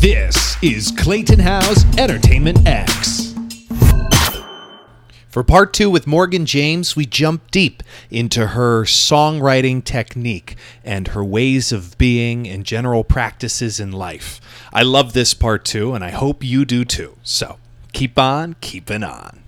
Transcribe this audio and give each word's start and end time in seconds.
This 0.00 0.56
is 0.62 0.92
Clayton 0.92 1.40
House 1.40 1.84
Entertainment 1.98 2.66
X. 2.66 3.34
For 5.28 5.44
part 5.44 5.74
two 5.74 5.90
with 5.90 6.06
Morgan 6.06 6.46
James, 6.46 6.96
we 6.96 7.04
jump 7.04 7.50
deep 7.50 7.82
into 8.10 8.46
her 8.46 8.84
songwriting 8.84 9.84
technique 9.84 10.56
and 10.82 11.08
her 11.08 11.22
ways 11.22 11.70
of 11.70 11.98
being 11.98 12.48
and 12.48 12.64
general 12.64 13.04
practices 13.04 13.78
in 13.78 13.92
life. 13.92 14.40
I 14.72 14.84
love 14.84 15.12
this 15.12 15.34
part 15.34 15.66
two, 15.66 15.92
and 15.92 16.02
I 16.02 16.12
hope 16.12 16.42
you 16.42 16.64
do 16.64 16.86
too. 16.86 17.18
So 17.22 17.58
keep 17.92 18.18
on 18.18 18.56
keeping 18.62 19.02
on. 19.02 19.42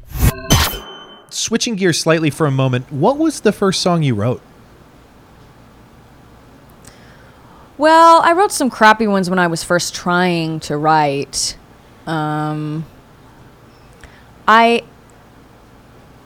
Switching 1.31 1.77
gears 1.77 1.99
slightly 1.99 2.29
for 2.29 2.45
a 2.47 2.51
moment, 2.51 2.93
what 2.93 3.17
was 3.17 3.41
the 3.41 3.53
first 3.53 3.81
song 3.81 4.03
you 4.03 4.15
wrote? 4.15 4.43
Well, 7.83 8.21
I 8.23 8.31
wrote 8.31 8.53
some 8.53 8.71
crappy 8.71 9.09
ones 9.09 9.29
when 9.29 9.41
I 9.41 9.49
was 9.49 9.65
first 9.65 9.93
trying 9.93 10.61
to 10.61 10.77
write. 10.77 11.57
Um, 12.07 12.87
I 14.47 14.85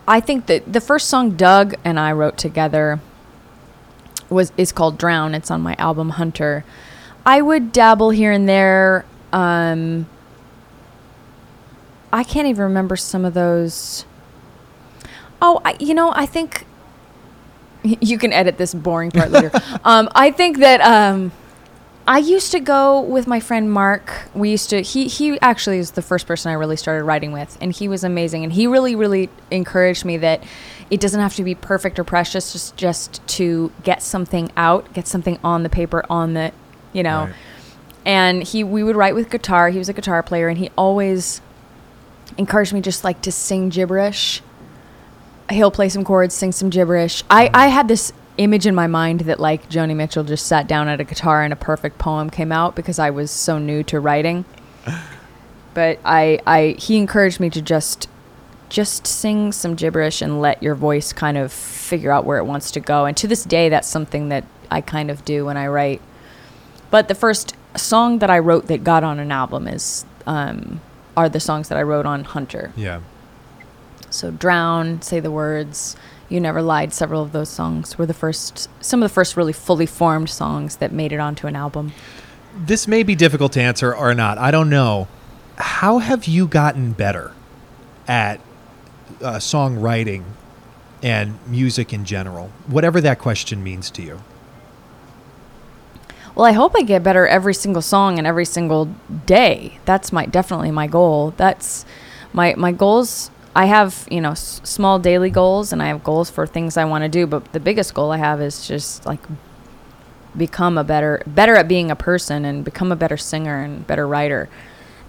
I 0.06 0.20
think 0.20 0.48
that 0.48 0.70
the 0.70 0.82
first 0.82 1.08
song 1.08 1.30
Doug 1.30 1.74
and 1.82 1.98
I 1.98 2.12
wrote 2.12 2.36
together 2.36 3.00
was 4.28 4.52
is 4.58 4.70
called 4.70 4.98
Drown. 4.98 5.34
It's 5.34 5.50
on 5.50 5.62
my 5.62 5.74
album 5.76 6.10
Hunter. 6.10 6.62
I 7.24 7.40
would 7.40 7.72
dabble 7.72 8.10
here 8.10 8.32
and 8.32 8.46
there. 8.46 9.06
Um, 9.32 10.08
I 12.12 12.22
can't 12.22 12.48
even 12.48 12.64
remember 12.64 12.96
some 12.96 13.24
of 13.24 13.32
those. 13.32 14.04
Oh, 15.40 15.62
I, 15.64 15.74
you 15.80 15.94
know, 15.94 16.12
I 16.14 16.26
think 16.26 16.66
you 17.82 18.18
can 18.18 18.34
edit 18.34 18.58
this 18.58 18.74
boring 18.74 19.10
part 19.10 19.30
later. 19.30 19.50
um, 19.84 20.10
I 20.14 20.30
think 20.32 20.58
that 20.58 20.82
um, 20.82 21.32
I 22.08 22.18
used 22.18 22.52
to 22.52 22.60
go 22.60 23.00
with 23.00 23.26
my 23.26 23.40
friend 23.40 23.70
Mark. 23.70 24.28
We 24.34 24.50
used 24.50 24.70
to. 24.70 24.80
He 24.80 25.08
he 25.08 25.40
actually 25.40 25.78
is 25.78 25.92
the 25.92 26.02
first 26.02 26.26
person 26.26 26.50
I 26.50 26.54
really 26.54 26.76
started 26.76 27.04
writing 27.04 27.32
with, 27.32 27.58
and 27.60 27.72
he 27.72 27.88
was 27.88 28.04
amazing. 28.04 28.44
And 28.44 28.52
he 28.52 28.66
really 28.66 28.94
really 28.94 29.28
encouraged 29.50 30.04
me 30.04 30.16
that 30.18 30.42
it 30.88 31.00
doesn't 31.00 31.20
have 31.20 31.34
to 31.34 31.42
be 31.42 31.54
perfect 31.54 31.98
or 31.98 32.04
precious, 32.04 32.52
just 32.52 32.76
just 32.76 33.26
to 33.28 33.72
get 33.82 34.02
something 34.02 34.52
out, 34.56 34.92
get 34.92 35.08
something 35.08 35.38
on 35.42 35.64
the 35.64 35.68
paper, 35.68 36.04
on 36.08 36.34
the, 36.34 36.52
you 36.92 37.02
know. 37.02 37.24
Right. 37.24 37.34
And 38.04 38.42
he 38.44 38.62
we 38.62 38.84
would 38.84 38.94
write 38.94 39.16
with 39.16 39.28
guitar. 39.28 39.70
He 39.70 39.78
was 39.78 39.88
a 39.88 39.92
guitar 39.92 40.22
player, 40.22 40.48
and 40.48 40.58
he 40.58 40.70
always 40.78 41.40
encouraged 42.38 42.72
me 42.72 42.80
just 42.80 43.02
like 43.02 43.20
to 43.22 43.32
sing 43.32 43.68
gibberish 43.68 44.42
he'll 45.50 45.70
play 45.70 45.88
some 45.88 46.04
chords, 46.04 46.34
sing 46.34 46.52
some 46.52 46.70
gibberish. 46.70 47.22
I, 47.30 47.46
mm. 47.46 47.50
I 47.54 47.66
had 47.68 47.88
this 47.88 48.12
image 48.38 48.66
in 48.66 48.74
my 48.74 48.86
mind 48.86 49.20
that 49.20 49.40
like 49.40 49.68
Joni 49.68 49.94
Mitchell 49.96 50.24
just 50.24 50.46
sat 50.46 50.66
down 50.66 50.88
at 50.88 51.00
a 51.00 51.04
guitar 51.04 51.42
and 51.42 51.52
a 51.52 51.56
perfect 51.56 51.98
poem 51.98 52.30
came 52.30 52.52
out 52.52 52.74
because 52.74 52.98
I 52.98 53.10
was 53.10 53.30
so 53.30 53.58
new 53.58 53.82
to 53.84 54.00
writing. 54.00 54.44
But 55.74 55.98
I, 56.06 56.40
I 56.46 56.74
he 56.78 56.96
encouraged 56.96 57.38
me 57.38 57.50
to 57.50 57.60
just 57.60 58.08
just 58.70 59.06
sing 59.06 59.52
some 59.52 59.74
gibberish 59.74 60.22
and 60.22 60.40
let 60.40 60.62
your 60.62 60.74
voice 60.74 61.12
kind 61.12 61.36
of 61.36 61.52
figure 61.52 62.10
out 62.10 62.24
where 62.24 62.38
it 62.38 62.44
wants 62.44 62.70
to 62.70 62.80
go. 62.80 63.04
And 63.04 63.14
to 63.18 63.28
this 63.28 63.44
day 63.44 63.68
that's 63.68 63.86
something 63.86 64.30
that 64.30 64.44
I 64.70 64.80
kind 64.80 65.10
of 65.10 65.22
do 65.26 65.44
when 65.44 65.58
I 65.58 65.66
write. 65.66 66.00
But 66.90 67.08
the 67.08 67.14
first 67.14 67.54
song 67.76 68.20
that 68.20 68.30
I 68.30 68.38
wrote 68.38 68.68
that 68.68 68.84
got 68.84 69.04
on 69.04 69.18
an 69.18 69.30
album 69.30 69.68
is 69.68 70.06
um, 70.26 70.80
are 71.14 71.28
the 71.28 71.40
songs 71.40 71.68
that 71.68 71.76
I 71.76 71.82
wrote 71.82 72.06
on 72.06 72.24
Hunter. 72.24 72.72
Yeah. 72.74 73.00
So 74.08 74.30
Drown, 74.30 75.02
Say 75.02 75.20
the 75.20 75.30
Words, 75.30 75.94
You 76.28 76.40
Never 76.40 76.60
Lied, 76.60 76.92
several 76.92 77.22
of 77.22 77.32
those 77.32 77.48
songs 77.48 77.98
were 77.98 78.06
the 78.06 78.14
first 78.14 78.68
some 78.80 79.02
of 79.02 79.08
the 79.08 79.14
first 79.14 79.36
really 79.36 79.52
fully 79.52 79.86
formed 79.86 80.28
songs 80.28 80.76
that 80.76 80.92
made 80.92 81.12
it 81.12 81.20
onto 81.20 81.46
an 81.46 81.56
album. 81.56 81.92
This 82.56 82.88
may 82.88 83.02
be 83.02 83.14
difficult 83.14 83.52
to 83.52 83.60
answer 83.60 83.94
or 83.94 84.14
not. 84.14 84.38
I 84.38 84.50
don't 84.50 84.70
know. 84.70 85.08
How 85.56 85.98
have 85.98 86.26
you 86.26 86.46
gotten 86.46 86.92
better 86.92 87.32
at 88.08 88.40
uh, 89.20 89.36
songwriting 89.36 90.24
and 91.02 91.38
music 91.46 91.92
in 91.92 92.04
general? 92.04 92.50
Whatever 92.66 93.00
that 93.02 93.18
question 93.18 93.62
means 93.62 93.90
to 93.92 94.02
you. 94.02 94.20
Well, 96.34 96.44
I 96.44 96.52
hope 96.52 96.74
I 96.76 96.82
get 96.82 97.02
better 97.02 97.26
every 97.26 97.54
single 97.54 97.80
song 97.80 98.18
and 98.18 98.26
every 98.26 98.44
single 98.44 98.86
day. 99.24 99.78
That's 99.84 100.12
my 100.12 100.26
definitely 100.26 100.70
my 100.70 100.86
goal. 100.86 101.32
That's 101.36 101.86
my 102.32 102.54
my 102.56 102.72
goals. 102.72 103.30
I 103.56 103.64
have 103.64 104.06
you 104.10 104.20
know 104.20 104.32
s- 104.32 104.60
small 104.64 104.98
daily 104.98 105.30
goals 105.30 105.72
and 105.72 105.82
I 105.82 105.86
have 105.86 106.04
goals 106.04 106.28
for 106.28 106.46
things 106.46 106.76
I 106.76 106.84
want 106.84 107.04
to 107.04 107.08
do. 107.08 107.26
But 107.26 107.52
the 107.54 107.60
biggest 107.60 107.94
goal 107.94 108.12
I 108.12 108.18
have 108.18 108.42
is 108.42 108.68
just 108.68 109.06
like 109.06 109.20
become 110.36 110.76
a 110.76 110.84
better 110.84 111.22
better 111.26 111.56
at 111.56 111.66
being 111.66 111.90
a 111.90 111.96
person 111.96 112.44
and 112.44 112.62
become 112.62 112.92
a 112.92 112.96
better 112.96 113.16
singer 113.16 113.62
and 113.62 113.86
better 113.86 114.06
writer. 114.06 114.50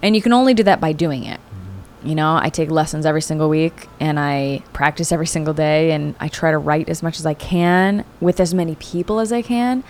And 0.00 0.16
you 0.16 0.22
can 0.22 0.32
only 0.32 0.54
do 0.54 0.62
that 0.62 0.80
by 0.80 0.92
doing 0.92 1.24
it. 1.24 1.38
Mm-hmm. 1.40 2.08
You 2.08 2.14
know, 2.14 2.38
I 2.40 2.48
take 2.48 2.70
lessons 2.70 3.04
every 3.04 3.20
single 3.20 3.50
week 3.50 3.86
and 4.00 4.18
I 4.18 4.62
practice 4.72 5.12
every 5.12 5.26
single 5.26 5.52
day 5.52 5.92
and 5.92 6.14
I 6.18 6.28
try 6.28 6.50
to 6.50 6.58
write 6.58 6.88
as 6.88 7.02
much 7.02 7.18
as 7.18 7.26
I 7.26 7.34
can 7.34 8.06
with 8.18 8.40
as 8.40 8.54
many 8.54 8.76
people 8.76 9.20
as 9.20 9.30
I 9.30 9.42
can. 9.42 9.84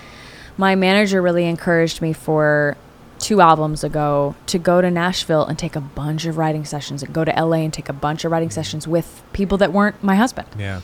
My 0.56 0.74
manager 0.74 1.22
really 1.22 1.44
encouraged 1.44 2.02
me 2.02 2.12
for 2.12 2.76
two 3.18 3.40
albums 3.40 3.82
ago 3.84 4.34
to 4.46 4.58
go 4.58 4.80
to 4.80 4.90
Nashville 4.90 5.44
and 5.44 5.58
take 5.58 5.74
a 5.76 5.80
bunch 5.80 6.24
of 6.24 6.36
writing 6.38 6.64
sessions 6.64 7.02
and 7.02 7.12
go 7.12 7.24
to 7.24 7.32
LA 7.32 7.58
and 7.58 7.72
take 7.72 7.88
a 7.88 7.92
bunch 7.92 8.24
of 8.24 8.30
writing 8.32 8.50
sessions 8.50 8.86
with 8.86 9.22
people 9.32 9.58
that 9.58 9.72
weren't 9.72 10.02
my 10.02 10.14
husband 10.14 10.48
Yeah. 10.58 10.80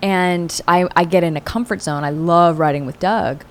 and 0.00 0.60
I, 0.68 0.86
I 0.94 1.04
get 1.04 1.24
in 1.24 1.36
a 1.36 1.40
comfort 1.40 1.82
zone. 1.82 2.04
I 2.04 2.10
love 2.10 2.58
writing 2.58 2.86
with 2.86 2.98
Doug, 3.00 3.44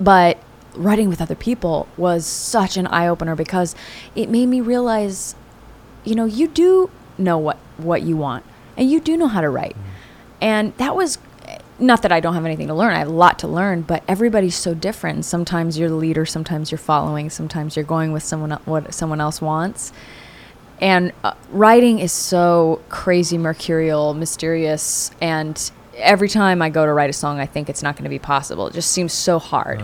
but 0.00 0.38
writing 0.74 1.08
with 1.08 1.20
other 1.20 1.34
people 1.34 1.86
was 1.96 2.26
such 2.26 2.76
an 2.76 2.86
eye 2.88 3.06
opener 3.06 3.34
because 3.36 3.74
it 4.14 4.28
made 4.28 4.46
me 4.46 4.60
realize, 4.60 5.34
you 6.04 6.14
know, 6.14 6.24
you 6.24 6.48
do 6.48 6.90
know 7.18 7.38
what 7.38 7.58
what 7.76 8.02
you 8.02 8.16
want, 8.16 8.44
and 8.76 8.90
you 8.90 9.00
do 9.00 9.16
know 9.16 9.28
how 9.28 9.40
to 9.40 9.48
write, 9.50 9.76
mm. 9.76 9.82
and 10.40 10.76
that 10.78 10.96
was. 10.96 11.18
Not 11.82 12.02
that 12.02 12.12
I 12.12 12.20
don't 12.20 12.34
have 12.34 12.44
anything 12.44 12.68
to 12.68 12.74
learn. 12.74 12.94
I 12.94 13.00
have 13.00 13.08
a 13.08 13.12
lot 13.12 13.38
to 13.40 13.48
learn, 13.48 13.82
but 13.82 14.02
everybody's 14.06 14.54
so 14.54 14.72
different. 14.72 15.24
Sometimes 15.24 15.78
you're 15.78 15.88
the 15.88 15.96
leader, 15.96 16.24
sometimes 16.24 16.70
you're 16.70 16.78
following, 16.78 17.28
sometimes 17.28 17.76
you're 17.76 17.84
going 17.84 18.12
with 18.12 18.22
someone 18.22 18.52
what 18.64 18.94
someone 18.94 19.20
else 19.20 19.40
wants 19.40 19.92
and 20.80 21.12
uh, 21.22 21.32
writing 21.50 22.00
is 22.00 22.10
so 22.12 22.80
crazy 22.88 23.38
mercurial 23.38 24.14
mysterious 24.14 25.10
and 25.20 25.70
every 25.96 26.28
time 26.28 26.60
i 26.60 26.68
go 26.68 26.84
to 26.84 26.92
write 26.92 27.08
a 27.08 27.12
song 27.12 27.38
i 27.38 27.46
think 27.46 27.68
it's 27.70 27.82
not 27.82 27.94
going 27.94 28.02
to 28.04 28.10
be 28.10 28.18
possible 28.18 28.66
it 28.66 28.74
just 28.74 28.90
seems 28.90 29.12
so 29.12 29.38
hard 29.38 29.80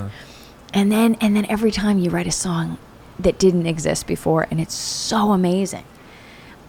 and 0.74 0.90
then 0.90 1.16
and 1.20 1.36
then 1.36 1.46
every 1.48 1.70
time 1.70 1.98
you 1.98 2.10
write 2.10 2.26
a 2.26 2.32
song 2.32 2.78
that 3.18 3.38
didn't 3.38 3.66
exist 3.66 4.06
before 4.06 4.46
and 4.50 4.60
it's 4.60 4.74
so 4.74 5.30
amazing 5.32 5.84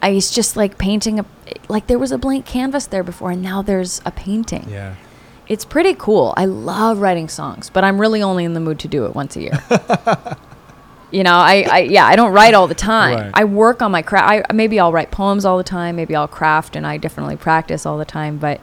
I, 0.02 0.10
it's 0.10 0.30
just 0.32 0.56
like 0.56 0.78
painting 0.78 1.18
a 1.18 1.24
like 1.68 1.88
there 1.88 1.98
was 1.98 2.12
a 2.12 2.18
blank 2.18 2.46
canvas 2.46 2.86
there 2.86 3.02
before 3.02 3.32
and 3.32 3.42
now 3.42 3.62
there's 3.62 4.00
a 4.06 4.10
painting 4.12 4.66
Yeah. 4.68 4.94
It's 5.50 5.64
pretty 5.64 5.94
cool. 5.94 6.32
I 6.36 6.44
love 6.44 7.00
writing 7.00 7.28
songs, 7.28 7.70
but 7.70 7.82
I'm 7.82 8.00
really 8.00 8.22
only 8.22 8.44
in 8.44 8.54
the 8.54 8.60
mood 8.60 8.78
to 8.78 8.88
do 8.88 9.04
it 9.06 9.16
once 9.16 9.34
a 9.34 9.40
year. 9.40 9.58
you 11.10 11.24
know, 11.24 11.34
I, 11.34 11.66
I 11.68 11.78
yeah, 11.80 12.06
I 12.06 12.14
don't 12.14 12.32
write 12.32 12.54
all 12.54 12.68
the 12.68 12.74
time. 12.76 13.18
Right. 13.18 13.30
I 13.34 13.44
work 13.44 13.82
on 13.82 13.90
my 13.90 14.00
craft. 14.00 14.46
I, 14.48 14.52
maybe 14.52 14.78
I'll 14.78 14.92
write 14.92 15.10
poems 15.10 15.44
all 15.44 15.58
the 15.58 15.64
time. 15.64 15.96
Maybe 15.96 16.14
I'll 16.14 16.28
craft, 16.28 16.76
and 16.76 16.86
I 16.86 16.98
definitely 16.98 17.36
practice 17.36 17.84
all 17.84 17.98
the 17.98 18.04
time. 18.04 18.38
But 18.38 18.60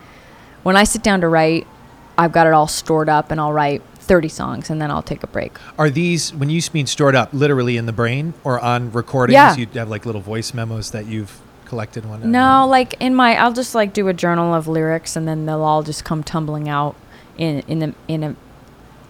when 0.63 0.77
I 0.77 0.85
sit 0.85 1.03
down 1.03 1.19
to 1.21 1.27
write, 1.27 1.67
I've 2.17 2.31
got 2.31 2.47
it 2.47 2.53
all 2.53 2.69
stored 2.69 3.09
up, 3.09 3.31
and 3.31 3.41
I'll 3.41 3.51
write 3.51 3.83
30 3.95 4.29
songs, 4.29 4.69
and 4.69 4.81
then 4.81 4.89
I'll 4.89 5.03
take 5.03 5.23
a 5.23 5.27
break. 5.27 5.57
Are 5.77 5.89
these 5.89 6.33
when 6.33 6.49
you 6.49 6.61
mean 6.71 6.87
stored 6.87 7.15
up, 7.15 7.33
literally 7.33 7.75
in 7.75 7.85
the 7.85 7.91
brain 7.91 8.33
or 8.45 8.61
on 8.61 8.93
recordings? 8.93 9.33
Yeah. 9.33 9.57
You 9.57 9.67
have 9.73 9.89
like 9.89 10.05
little 10.05 10.21
voice 10.21 10.53
memos 10.53 10.91
that 10.91 11.05
you've 11.05 11.41
collected 11.67 12.05
whatnot. 12.05 12.29
No, 12.29 12.67
like 12.67 12.95
in 12.99 13.13
my, 13.13 13.35
I'll 13.35 13.53
just 13.53 13.75
like 13.75 13.93
do 13.93 14.07
a 14.07 14.13
journal 14.13 14.53
of 14.53 14.67
lyrics, 14.67 15.15
and 15.15 15.27
then 15.27 15.45
they'll 15.45 15.63
all 15.63 15.83
just 15.83 16.03
come 16.05 16.23
tumbling 16.23 16.67
out 16.69 16.95
in 17.37 17.59
in 17.67 17.79
the 17.79 17.93
in 18.07 18.23
a 18.23 18.35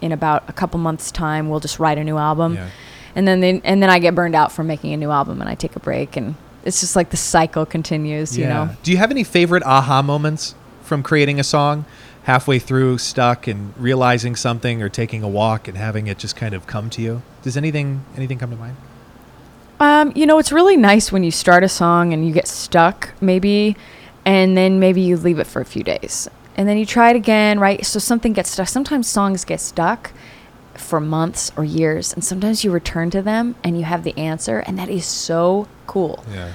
in 0.02 0.12
about 0.12 0.44
a 0.50 0.54
couple 0.54 0.80
months' 0.80 1.12
time. 1.12 1.50
We'll 1.50 1.60
just 1.60 1.80
write 1.80 1.98
a 1.98 2.04
new 2.04 2.18
album, 2.18 2.56
Yeah. 2.56 2.70
and 3.16 3.28
then 3.28 3.40
they, 3.40 3.62
and 3.64 3.82
then 3.82 3.90
I 3.90 4.00
get 4.00 4.14
burned 4.16 4.36
out 4.36 4.52
from 4.52 4.68
making 4.68 4.94
a 4.94 4.98
new 4.98 5.12
album, 5.12 5.40
and 5.42 5.50
I 5.50 5.56
take 5.56 5.76
a 5.76 5.80
break, 5.80 6.18
and 6.18 6.36
it's 6.66 6.80
just 6.82 6.96
like 6.96 7.10
the 7.12 7.18
cycle 7.18 7.66
continues. 7.66 8.38
You 8.38 8.46
know, 8.46 8.70
Do 8.84 8.92
you 8.92 8.98
have 8.98 9.10
any 9.12 9.24
favorite 9.24 9.64
aha 9.64 10.02
moments 10.02 10.54
from 10.82 11.02
creating 11.04 11.40
a 11.40 11.44
song? 11.44 11.86
Halfway 12.24 12.60
through, 12.60 12.98
stuck 12.98 13.48
and 13.48 13.74
realizing 13.78 14.36
something, 14.36 14.82
or 14.84 14.90
taking 14.90 15.24
a 15.24 15.30
walk 15.30 15.68
and 15.70 15.78
having 15.78 16.08
it 16.08 16.18
just 16.18 16.36
kind 16.36 16.54
of 16.54 16.68
come 16.68 16.90
to 16.90 17.02
you. 17.02 17.22
Does 17.42 17.56
anything 17.56 18.04
anything 18.18 18.38
come 18.38 18.50
to 18.52 18.58
mind? 18.58 18.76
Um, 19.80 20.12
you 20.16 20.26
know, 20.26 20.40
it's 20.40 20.52
really 20.52 20.78
nice 20.78 21.12
when 21.12 21.24
you 21.24 21.32
start 21.32 21.64
a 21.64 21.70
song 21.70 22.14
and 22.14 22.26
you 22.28 22.34
get 22.34 22.48
stuck, 22.48 23.14
maybe, 23.22 23.78
and 24.26 24.58
then 24.58 24.80
maybe 24.80 25.02
you 25.02 25.18
leave 25.18 25.40
it 25.40 25.48
for 25.48 25.62
a 25.62 25.66
few 25.66 25.84
days. 25.84 26.28
And 26.56 26.68
then 26.68 26.78
you 26.78 26.86
try 26.86 27.12
it 27.12 27.16
again, 27.16 27.60
right? 27.60 27.86
So 27.86 28.00
something 28.00 28.34
gets 28.34 28.50
stuck. 28.50 28.68
Sometimes 28.68 29.08
songs 29.08 29.46
get 29.46 29.62
stuck 29.62 30.12
for 30.74 31.00
months 31.00 31.52
or 31.56 31.64
years, 31.64 32.14
and 32.14 32.24
sometimes 32.24 32.64
you 32.64 32.72
return 32.72 33.12
to 33.12 33.22
them 33.22 33.56
and 33.64 33.78
you 33.78 33.84
have 33.84 34.04
the 34.04 34.18
answer, 34.18 34.60
and 34.60 34.78
that 34.80 34.90
is 34.90 35.06
so 35.06 35.68
cool. 35.86 36.24
Yeah. 36.32 36.54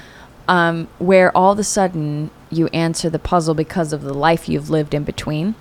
Um, 0.49 0.89
where 0.99 1.35
all 1.37 1.53
of 1.53 1.59
a 1.61 1.65
sudden 1.65 2.31
you 2.51 2.67
answer 2.69 3.09
the 3.09 3.21
puzzle 3.21 3.55
because 3.55 3.93
of 3.93 4.03
the 4.03 4.13
life 4.13 4.49
you've 4.49 4.71
lived 4.71 4.95
in 4.95 5.05
between, 5.05 5.55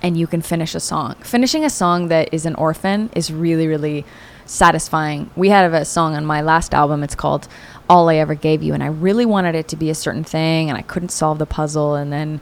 and 0.00 0.16
you 0.16 0.28
can 0.28 0.42
finish 0.42 0.74
a 0.76 0.80
song. 0.80 1.14
Finishing 1.22 1.64
a 1.64 1.70
song 1.70 2.08
that 2.08 2.32
is 2.32 2.46
an 2.46 2.54
orphan 2.54 3.10
is 3.14 3.32
really, 3.32 3.66
really 3.66 4.04
satisfying. 4.46 5.30
We 5.36 5.48
had 5.48 5.72
a 5.72 5.84
song 5.84 6.14
on 6.14 6.24
my 6.24 6.40
last 6.42 6.74
album. 6.74 7.02
It's 7.02 7.14
called 7.14 7.48
"All 7.88 8.08
I 8.08 8.16
Ever 8.16 8.34
Gave 8.34 8.62
You," 8.62 8.74
and 8.74 8.82
I 8.82 8.88
really 8.88 9.26
wanted 9.26 9.54
it 9.54 9.68
to 9.68 9.76
be 9.76 9.90
a 9.90 9.94
certain 9.94 10.24
thing, 10.24 10.68
and 10.68 10.78
I 10.78 10.82
couldn't 10.82 11.10
solve 11.10 11.38
the 11.38 11.46
puzzle. 11.46 11.94
And 11.94 12.12
then 12.12 12.40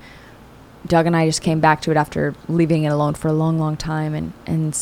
Doug 0.87 1.07
and 1.07 1.17
I 1.17 1.27
just 1.27 1.43
came 1.43 1.61
back 1.61 1.81
to 1.83 1.91
it 1.91 1.97
after 1.97 2.35
leaving 2.49 2.85
it 2.85 2.89
alone 2.89 3.15
for 3.15 3.29
a 3.29 3.33
long, 3.33 3.59
long 3.59 3.77
time, 3.77 4.15
and 4.15 4.33
and 4.47 4.77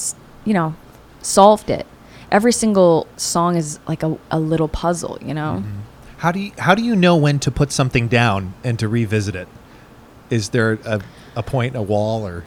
you 0.44 0.54
know, 0.54 0.74
solved 1.20 1.70
it. 1.70 1.86
Every 2.30 2.52
single 2.52 3.06
song 3.16 3.56
is 3.56 3.78
like 3.86 4.02
a, 4.02 4.18
a 4.30 4.38
little 4.38 4.68
puzzle, 4.68 5.18
you 5.22 5.34
know. 5.34 5.62
Mm-hmm. 5.62 5.80
How 6.18 6.32
do 6.32 6.40
you 6.40 6.52
how 6.58 6.74
do 6.74 6.82
you 6.82 6.96
know 6.96 7.16
when 7.16 7.38
to 7.40 7.50
put 7.50 7.72
something 7.72 8.08
down 8.08 8.54
and 8.64 8.78
to 8.78 8.88
revisit 8.88 9.36
it? 9.36 9.48
Is 10.30 10.50
there 10.50 10.78
a, 10.84 11.00
a 11.36 11.42
point, 11.42 11.76
a 11.76 11.82
wall, 11.82 12.26
or 12.26 12.44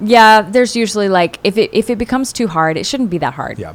Yeah, 0.00 0.42
there's 0.42 0.76
usually 0.76 1.08
like 1.08 1.38
if 1.44 1.56
it 1.56 1.70
if 1.72 1.88
it 1.90 1.96
becomes 1.98 2.32
too 2.32 2.48
hard, 2.48 2.76
it 2.76 2.84
shouldn't 2.86 3.10
be 3.10 3.18
that 3.18 3.34
hard. 3.34 3.58
yeah? 3.58 3.74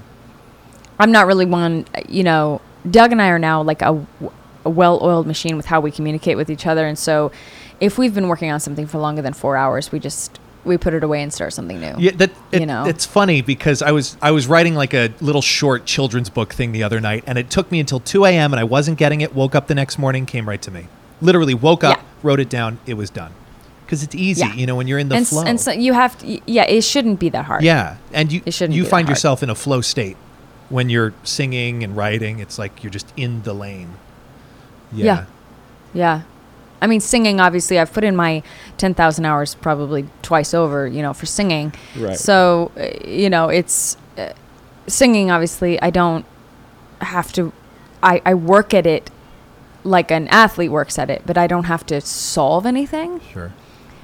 I'm 1.00 1.12
not 1.12 1.26
really 1.26 1.46
one, 1.46 1.86
you 2.08 2.24
know, 2.24 2.62
Doug 2.90 3.12
and 3.12 3.20
I 3.22 3.30
are 3.30 3.40
now 3.40 3.64
like 3.64 3.82
a, 3.82 4.06
a 4.66 4.70
well-oiled 4.70 5.26
machine 5.26 5.58
with 5.58 5.66
how 5.66 5.80
we 5.82 5.90
communicate 5.90 6.38
with 6.38 6.50
each 6.52 6.68
other 6.68 6.86
and 6.86 6.98
so 7.00 7.32
if 7.80 7.98
we've 7.98 8.14
been 8.14 8.28
working 8.28 8.52
on 8.52 8.60
something 8.60 8.86
for 8.86 9.00
longer 9.00 9.24
than 9.24 9.34
4 9.34 9.58
hours, 9.58 9.92
we 9.92 10.00
just 10.00 10.40
we 10.64 10.78
put 10.78 10.94
it 10.94 11.04
away 11.04 11.24
and 11.24 11.34
start 11.34 11.52
something 11.54 11.80
new. 11.82 11.96
Yeah, 11.98 12.12
that 12.18 12.30
it, 12.52 12.60
You 12.60 12.66
know? 12.68 12.86
it's 12.86 13.04
funny 13.08 13.42
because 13.42 13.82
I 13.82 13.92
was 13.92 14.16
I 14.22 14.30
was 14.30 14.46
writing 14.46 14.76
like 14.76 14.94
a 14.94 15.12
little 15.22 15.42
short 15.42 15.86
children's 15.86 16.30
book 16.30 16.54
thing 16.54 16.72
the 16.72 16.84
other 16.84 17.00
night, 17.02 17.24
and 17.26 17.40
it 17.40 17.50
took 17.50 17.72
me 17.72 17.80
until 17.80 18.00
two 18.00 18.26
a.m. 18.26 18.54
and 18.54 18.60
I 18.60 18.64
wasn't 18.64 19.00
getting 19.00 19.22
it. 19.22 19.34
Woke 19.34 19.56
up 19.56 19.66
the 19.66 19.74
next 19.74 19.98
morning, 19.98 20.28
came 20.28 20.48
right 20.48 20.62
to 20.62 20.70
me. 20.70 20.86
Literally 21.20 21.56
woke 21.56 21.84
up, 21.84 21.98
Yeah. 21.98 22.04
wrote 22.22 22.40
it 22.40 22.50
down, 22.50 22.78
it 22.86 22.94
was 22.94 23.10
done. 23.10 23.32
Because 23.92 24.04
it's 24.04 24.16
easy, 24.16 24.40
Yeah. 24.40 24.54
you 24.54 24.66
know, 24.66 24.78
when 24.78 24.88
you're 24.88 25.00
in 25.00 25.10
the 25.10 25.16
and, 25.16 25.24
s- 25.24 25.30
flow. 25.32 25.44
and 25.44 25.60
so 25.60 25.70
you 25.72 25.92
have 25.92 26.18
to 26.20 26.40
yeah, 26.46 26.64
it 26.64 26.82
shouldn't 26.86 27.20
be 27.20 27.28
that 27.28 27.44
hard. 27.44 27.62
yeah, 27.62 27.98
and 28.14 28.32
you 28.32 28.42
It 28.46 28.54
shouldn't 28.54 28.78
you 28.78 28.84
be 28.84 28.90
find 28.90 29.10
yourself 29.10 29.44
in 29.44 29.50
a 29.50 29.56
flow 29.56 29.82
state 29.82 30.16
when 30.70 30.90
you're 30.90 31.14
singing 31.26 31.84
and 31.84 31.98
writing. 31.98 32.40
It's 32.40 32.58
like 32.58 32.84
you're 32.86 32.90
just 32.90 33.12
in 33.18 33.42
the 33.44 33.54
lane. 33.54 33.96
Yeah. 34.94 35.06
Yeah. 35.06 35.26
Yeah. 35.94 36.22
I 36.82 36.88
mean, 36.88 37.02
singing, 37.02 37.42
obviously, 37.42 37.78
I've 37.78 37.92
put 37.92 38.06
in 38.06 38.16
my 38.16 38.44
10,000 38.78 39.26
hours 39.26 39.56
probably 39.56 40.08
twice 40.22 40.54
over, 40.54 40.88
you 40.88 41.02
know, 41.02 41.12
for 41.14 41.26
singing. 41.26 41.74
Right. 41.98 42.18
So, 42.18 42.72
uh, 42.78 43.06
you 43.06 43.30
know, 43.30 43.50
it's 43.50 43.98
uh, 44.18 44.32
singing, 44.88 45.30
obviously, 45.30 45.82
I 45.82 45.90
don't 45.90 46.26
have 47.02 47.34
to, 47.34 47.52
I, 48.02 48.22
I 48.26 48.34
work 48.36 48.74
at 48.74 48.86
it 48.88 49.12
like 49.84 50.12
an 50.12 50.28
athlete 50.30 50.72
works 50.72 50.98
at 50.98 51.10
it, 51.10 51.24
but 51.26 51.38
I 51.38 51.46
don't 51.46 51.66
have 51.66 51.86
to 51.88 52.00
solve 52.02 52.66
anything. 52.66 53.20
Sure. 53.34 53.52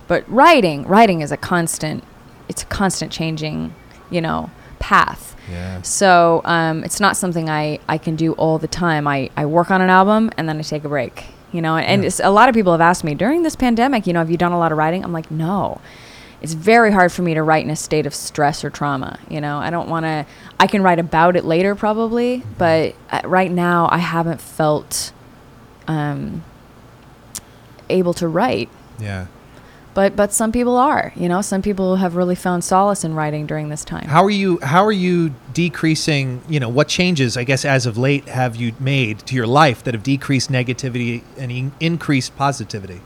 But 0.08 0.30
writing, 0.30 0.88
writing 0.88 1.22
is 1.22 1.32
a 1.32 1.38
constant, 1.38 2.04
it's 2.48 2.64
a 2.64 2.66
constant 2.66 3.12
changing, 3.12 3.74
you 4.10 4.22
know, 4.22 4.50
path. 4.80 5.36
Yeah. 5.52 5.82
So 5.82 6.42
um, 6.46 6.84
it's 6.84 7.00
not 7.00 7.16
something 7.18 7.50
I, 7.50 7.80
I 7.88 7.98
can 7.98 8.16
do 8.16 8.34
all 8.34 8.58
the 8.58 8.68
time. 8.68 9.08
I, 9.08 9.30
I 9.38 9.46
work 9.46 9.72
on 9.72 9.82
an 9.82 9.90
album 9.90 10.30
and 10.38 10.48
then 10.48 10.58
I 10.58 10.62
take 10.62 10.84
a 10.84 10.90
break. 10.90 11.26
You 11.54 11.62
know, 11.62 11.78
and 11.78 12.04
Yeah. 12.04 12.08
it's, 12.08 12.20
a 12.20 12.30
lot 12.30 12.50
of 12.50 12.56
people 12.56 12.74
have 12.74 12.82
asked 12.82 13.06
me 13.06 13.16
during 13.16 13.44
this 13.44 13.56
pandemic, 13.56 14.06
you 14.06 14.12
know, 14.12 14.20
have 14.20 14.30
you 14.30 14.36
done 14.36 14.52
a 14.52 14.60
lot 14.60 14.74
of 14.74 14.78
writing? 14.78 15.04
I'm 15.04 15.14
like, 15.14 15.32
no. 15.32 15.80
It's 16.42 16.54
very 16.54 16.92
hard 16.92 17.12
for 17.12 17.22
me 17.22 17.34
to 17.34 17.42
write 17.42 17.64
in 17.64 17.72
a 17.72 17.76
state 17.76 18.06
of 18.06 18.14
stress 18.14 18.64
or 18.66 18.70
trauma. 18.70 19.18
You 19.30 19.40
know, 19.42 19.58
I 19.58 19.70
don't 19.70 19.90
want 19.90 20.06
to. 20.06 20.26
I 20.60 20.68
can 20.68 20.84
write 20.84 21.00
about 21.00 21.36
it 21.38 21.46
later 21.46 21.74
probably, 21.74 22.44
but 22.58 22.96
uh, 23.10 23.22
right 23.26 23.50
now 23.50 23.88
I 23.92 23.98
haven't 24.00 24.40
felt 24.42 25.14
um, 25.88 26.44
able 27.90 28.14
to 28.16 28.28
write. 28.28 28.70
Yeah. 29.00 29.28
But 29.98 30.16
but 30.16 30.32
some 30.32 30.52
people 30.52 30.78
are. 30.78 31.12
You 31.16 31.28
know, 31.28 31.42
some 31.42 31.64
people 31.64 31.96
have 31.96 32.16
really 32.16 32.36
found 32.36 32.64
solace 32.64 33.04
in 33.04 33.16
writing 33.16 33.48
during 33.48 33.70
this 33.70 33.84
time. 33.84 34.08
How 34.08 34.24
are 34.24 34.30
you? 34.30 34.60
How 34.62 34.86
are 34.86 34.92
you 34.92 35.34
decreasing? 35.56 36.44
You 36.48 36.60
know, 36.60 36.70
what 36.70 36.88
changes, 36.88 37.36
I 37.36 37.44
guess, 37.44 37.66
as 37.66 37.88
of 37.88 37.98
late, 37.98 38.28
have 38.28 38.56
you 38.56 38.76
made 38.80 39.18
to 39.26 39.36
your 39.36 39.48
life 39.48 39.84
that 39.86 39.96
have 39.96 40.04
decreased 40.04 40.52
negativity 40.52 41.24
and 41.36 41.52
in- 41.52 41.72
increased 41.80 42.38
positivity? 42.38 43.02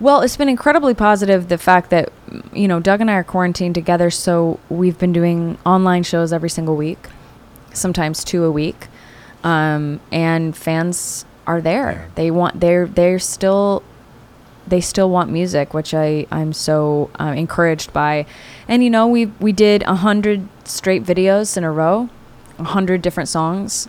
Well, 0.00 0.22
it's 0.22 0.36
been 0.36 0.48
incredibly 0.48 0.92
positive 0.92 1.46
the 1.46 1.56
fact 1.56 1.90
that 1.90 2.12
you 2.52 2.66
know 2.66 2.80
Doug 2.80 3.00
and 3.00 3.08
I 3.08 3.14
are 3.14 3.22
quarantined 3.22 3.76
together, 3.76 4.10
so 4.10 4.58
we've 4.68 4.98
been 4.98 5.12
doing 5.12 5.56
online 5.64 6.02
shows 6.02 6.32
every 6.32 6.50
single 6.50 6.74
week, 6.74 7.06
sometimes 7.72 8.24
two 8.24 8.42
a 8.42 8.50
week, 8.50 8.88
um, 9.44 10.00
and 10.10 10.56
fans 10.56 11.24
are 11.46 11.60
there. 11.60 11.92
Yeah. 11.92 12.06
They 12.16 12.30
want 12.32 12.58
they're 12.58 12.88
they're 12.88 13.20
still 13.20 13.84
they 14.68 14.80
still 14.80 15.10
want 15.10 15.30
music, 15.30 15.74
which 15.74 15.94
I 15.94 16.26
I'm 16.30 16.52
so 16.52 17.10
uh, 17.20 17.34
encouraged 17.36 17.92
by, 17.92 18.26
and 18.66 18.82
you 18.84 18.90
know 18.90 19.06
we 19.06 19.26
we 19.40 19.52
did 19.52 19.82
a 19.84 19.96
hundred 19.96 20.48
straight 20.64 21.04
videos 21.04 21.56
in 21.56 21.64
a 21.64 21.70
row, 21.72 22.08
a 22.58 22.64
hundred 22.64 23.02
different 23.02 23.28
songs. 23.28 23.88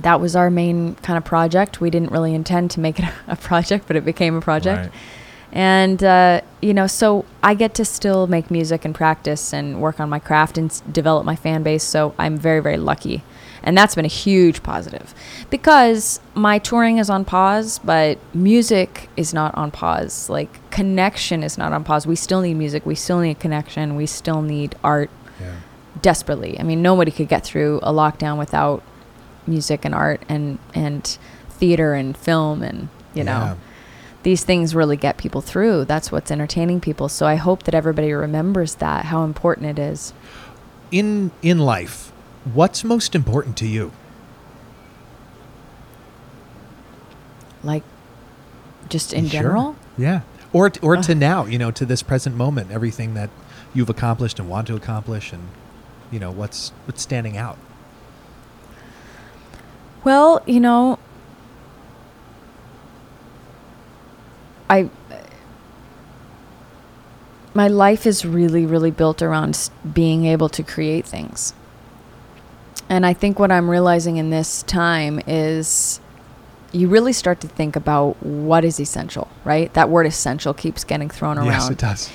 That 0.00 0.20
was 0.20 0.36
our 0.36 0.50
main 0.50 0.94
kind 0.96 1.16
of 1.16 1.24
project. 1.24 1.80
We 1.80 1.90
didn't 1.90 2.12
really 2.12 2.34
intend 2.34 2.70
to 2.72 2.80
make 2.80 2.98
it 2.98 3.06
a 3.26 3.36
project, 3.36 3.86
but 3.86 3.96
it 3.96 4.04
became 4.04 4.36
a 4.36 4.40
project. 4.40 4.92
And, 5.50 6.04
uh, 6.04 6.42
you 6.60 6.74
know, 6.74 6.86
so 6.86 7.24
I 7.42 7.54
get 7.54 7.72
to 7.76 7.84
still 7.86 8.26
make 8.26 8.50
music 8.50 8.84
and 8.84 8.94
practice 8.94 9.54
and 9.54 9.80
work 9.80 9.98
on 9.98 10.10
my 10.10 10.18
craft 10.18 10.58
and 10.58 10.70
s- 10.70 10.82
develop 10.92 11.24
my 11.24 11.36
fan 11.36 11.62
base. 11.62 11.82
So 11.82 12.14
I'm 12.18 12.36
very, 12.36 12.60
very 12.60 12.76
lucky. 12.76 13.22
And 13.62 13.76
that's 13.76 13.94
been 13.94 14.04
a 14.04 14.08
huge 14.08 14.62
positive 14.62 15.14
because 15.50 16.20
my 16.34 16.58
touring 16.58 16.98
is 16.98 17.10
on 17.10 17.24
pause, 17.24 17.78
but 17.80 18.18
music 18.34 19.08
is 19.16 19.34
not 19.34 19.54
on 19.56 19.70
pause. 19.70 20.30
Like, 20.30 20.70
connection 20.70 21.42
is 21.42 21.58
not 21.58 21.72
on 21.72 21.84
pause. 21.84 22.06
We 22.06 22.16
still 22.16 22.40
need 22.40 22.54
music. 22.54 22.86
We 22.86 22.94
still 22.94 23.18
need 23.20 23.38
connection. 23.40 23.96
We 23.96 24.06
still 24.06 24.42
need 24.42 24.74
art 24.84 25.10
Yeah. 25.40 25.52
desperately. 26.02 26.58
I 26.58 26.62
mean, 26.62 26.82
nobody 26.82 27.10
could 27.10 27.28
get 27.28 27.44
through 27.44 27.80
a 27.82 27.92
lockdown 27.92 28.38
without 28.38 28.82
music 29.46 29.84
and 29.84 29.94
art 29.94 30.22
and 30.28 30.58
and 30.74 31.16
theater 31.48 31.94
and 31.94 32.16
film 32.16 32.62
and 32.62 32.88
you 33.14 33.24
know 33.24 33.56
these 34.24 34.44
things 34.44 34.74
really 34.74 34.96
get 34.96 35.16
people 35.16 35.40
through. 35.40 35.84
That's 35.86 36.12
what's 36.12 36.30
entertaining 36.30 36.80
people. 36.80 37.08
So 37.08 37.24
I 37.26 37.36
hope 37.36 37.62
that 37.62 37.74
everybody 37.74 38.12
remembers 38.12 38.74
that 38.76 39.06
how 39.06 39.24
important 39.24 39.66
it 39.68 39.78
is. 39.78 40.12
In 40.90 41.30
in 41.42 41.58
life, 41.60 42.07
what's 42.54 42.84
most 42.84 43.14
important 43.14 43.56
to 43.58 43.66
you? 43.66 43.92
Like 47.62 47.82
just 48.88 49.12
in 49.12 49.24
Sure. 49.28 49.42
general. 49.42 49.76
Yeah. 49.96 50.20
Or 50.52 50.72
or 50.80 50.96
to 50.96 51.14
now, 51.14 51.44
you 51.44 51.58
know, 51.58 51.70
to 51.70 51.84
this 51.84 52.02
present 52.02 52.36
moment, 52.36 52.70
everything 52.70 53.14
that 53.14 53.30
you've 53.74 53.90
accomplished 53.90 54.38
and 54.38 54.48
want 54.48 54.66
to 54.68 54.76
accomplish, 54.76 55.32
and 55.32 55.48
you 56.10 56.18
know 56.18 56.30
what's 56.30 56.72
what's 56.86 57.02
standing 57.02 57.36
out. 57.36 57.58
Well, 60.04 60.42
you 60.46 60.60
know, 60.60 60.98
I 64.70 64.88
my 67.52 67.68
life 67.68 68.06
is 68.06 68.24
really 68.24 68.64
really 68.64 68.90
built 68.90 69.20
around 69.20 69.68
being 69.92 70.24
able 70.24 70.48
to 70.48 70.62
create 70.62 71.04
things. 71.04 71.52
And 72.88 73.04
I 73.04 73.12
think 73.12 73.38
what 73.38 73.52
I'm 73.52 73.68
realizing 73.68 74.16
in 74.16 74.30
this 74.30 74.62
time 74.64 75.20
is 75.26 76.00
you 76.72 76.88
really 76.88 77.12
start 77.12 77.40
to 77.42 77.48
think 77.48 77.76
about 77.76 78.22
what 78.22 78.64
is 78.64 78.80
essential, 78.80 79.28
right? 79.44 79.72
That 79.74 79.88
word 79.90 80.06
essential 80.06 80.54
keeps 80.54 80.84
getting 80.84 81.08
thrown 81.10 81.38
around 81.38 81.46
Yes, 81.48 81.70
it 81.70 81.78
does. 81.78 82.10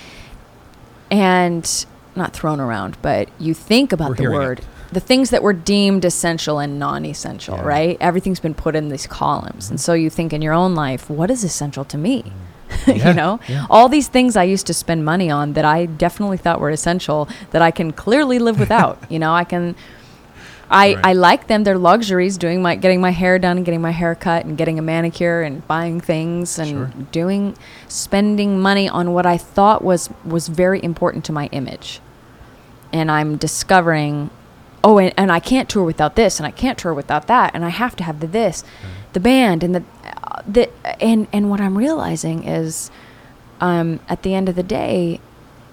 and 1.12 1.86
not 2.16 2.34
thrown 2.34 2.60
around, 2.60 2.98
but 3.02 3.30
you 3.40 3.54
think 3.54 3.92
about 3.92 4.10
We're 4.10 4.16
the 4.16 4.32
word, 4.32 4.60
it. 4.60 4.66
the 4.92 5.00
things 5.00 5.32
that 5.32 5.42
were 5.42 5.54
deemed 5.54 6.06
essential 6.06 6.60
and 6.60 6.78
non-essential, 6.78 7.56
Yeah. 7.58 7.64
right? 7.64 7.98
Everything's 8.00 8.40
been 8.40 8.54
put 8.54 8.76
in 8.76 8.90
these 8.90 9.08
columns, 9.08 9.70
and 9.70 9.80
Mhm. 9.80 9.82
so 9.84 9.94
you 9.94 10.10
think 10.12 10.32
in 10.34 10.42
your 10.42 10.54
own 10.54 10.76
life, 10.76 11.10
what 11.10 11.32
is 11.32 11.44
essential 11.44 11.84
to 11.86 11.98
me? 11.98 12.32
Yeah, 12.88 13.10
you 13.10 13.14
know, 13.14 13.40
yeah. 13.48 13.66
all 13.70 13.88
these 13.90 14.08
things 14.08 14.36
I 14.36 14.44
used 14.44 14.66
to 14.68 14.74
spend 14.74 15.06
money 15.06 15.30
on 15.30 15.54
that 15.54 15.64
I 15.66 15.86
definitely 15.86 16.38
thought 16.38 16.60
were 16.60 16.72
essential 16.72 17.28
that 17.52 17.62
I 17.62 17.70
can 17.72 17.92
clearly 17.94 18.40
live 18.40 18.60
without. 18.60 18.98
you 19.10 19.20
know, 19.20 19.34
I 19.34 19.44
can. 19.44 19.76
I, 20.74 20.96
Right. 20.96 21.06
I 21.06 21.14
like 21.14 21.48
them. 21.48 21.64
They're 21.64 21.78
luxuries. 21.78 22.38
Doing 22.38 22.62
my 22.62 22.76
getting 22.76 23.00
my 23.00 23.12
hair 23.12 23.38
done, 23.38 23.58
and 23.58 23.66
getting 23.66 23.82
my 23.82 23.92
hair 23.92 24.16
cut, 24.16 24.44
and 24.46 24.58
getting 24.58 24.80
a 24.80 24.82
manicure, 24.82 25.42
and 25.44 25.66
buying 25.68 26.02
things, 26.02 26.58
and 26.58 26.70
Sure. 26.70 26.92
doing 27.12 27.56
spending 27.88 28.60
money 28.60 28.90
on 28.90 29.14
what 29.14 29.26
I 29.26 29.38
thought 29.38 29.84
was 29.84 30.10
was 30.26 30.48
very 30.48 30.84
important 30.84 31.24
to 31.26 31.32
my 31.32 31.46
image. 31.52 32.02
And 32.92 33.10
I'm 33.12 33.38
discovering, 33.38 34.30
oh, 34.84 34.98
and, 34.98 35.14
and 35.18 35.32
I 35.32 35.40
can't 35.40 35.70
tour 35.70 35.84
without 35.84 36.16
this, 36.16 36.40
and 36.40 36.48
I 36.48 36.52
can't 36.52 36.78
tour 36.78 36.94
without 36.94 37.28
that, 37.28 37.52
and 37.54 37.64
I 37.64 37.70
have 37.70 37.96
to 37.98 38.04
have 38.04 38.20
the 38.20 38.28
this, 38.28 38.64
the 39.14 39.20
band, 39.20 39.64
and 39.64 39.76
the 39.76 39.84
uh, 40.24 40.42
the 40.48 40.70
and 41.00 41.28
and 41.32 41.50
what 41.52 41.62
I'm 41.62 41.78
realizing 41.78 42.44
is, 42.48 42.90
um, 43.62 44.00
at 44.10 44.24
the 44.24 44.34
end 44.34 44.50
of 44.50 44.56
the 44.56 44.64
day, 44.64 45.20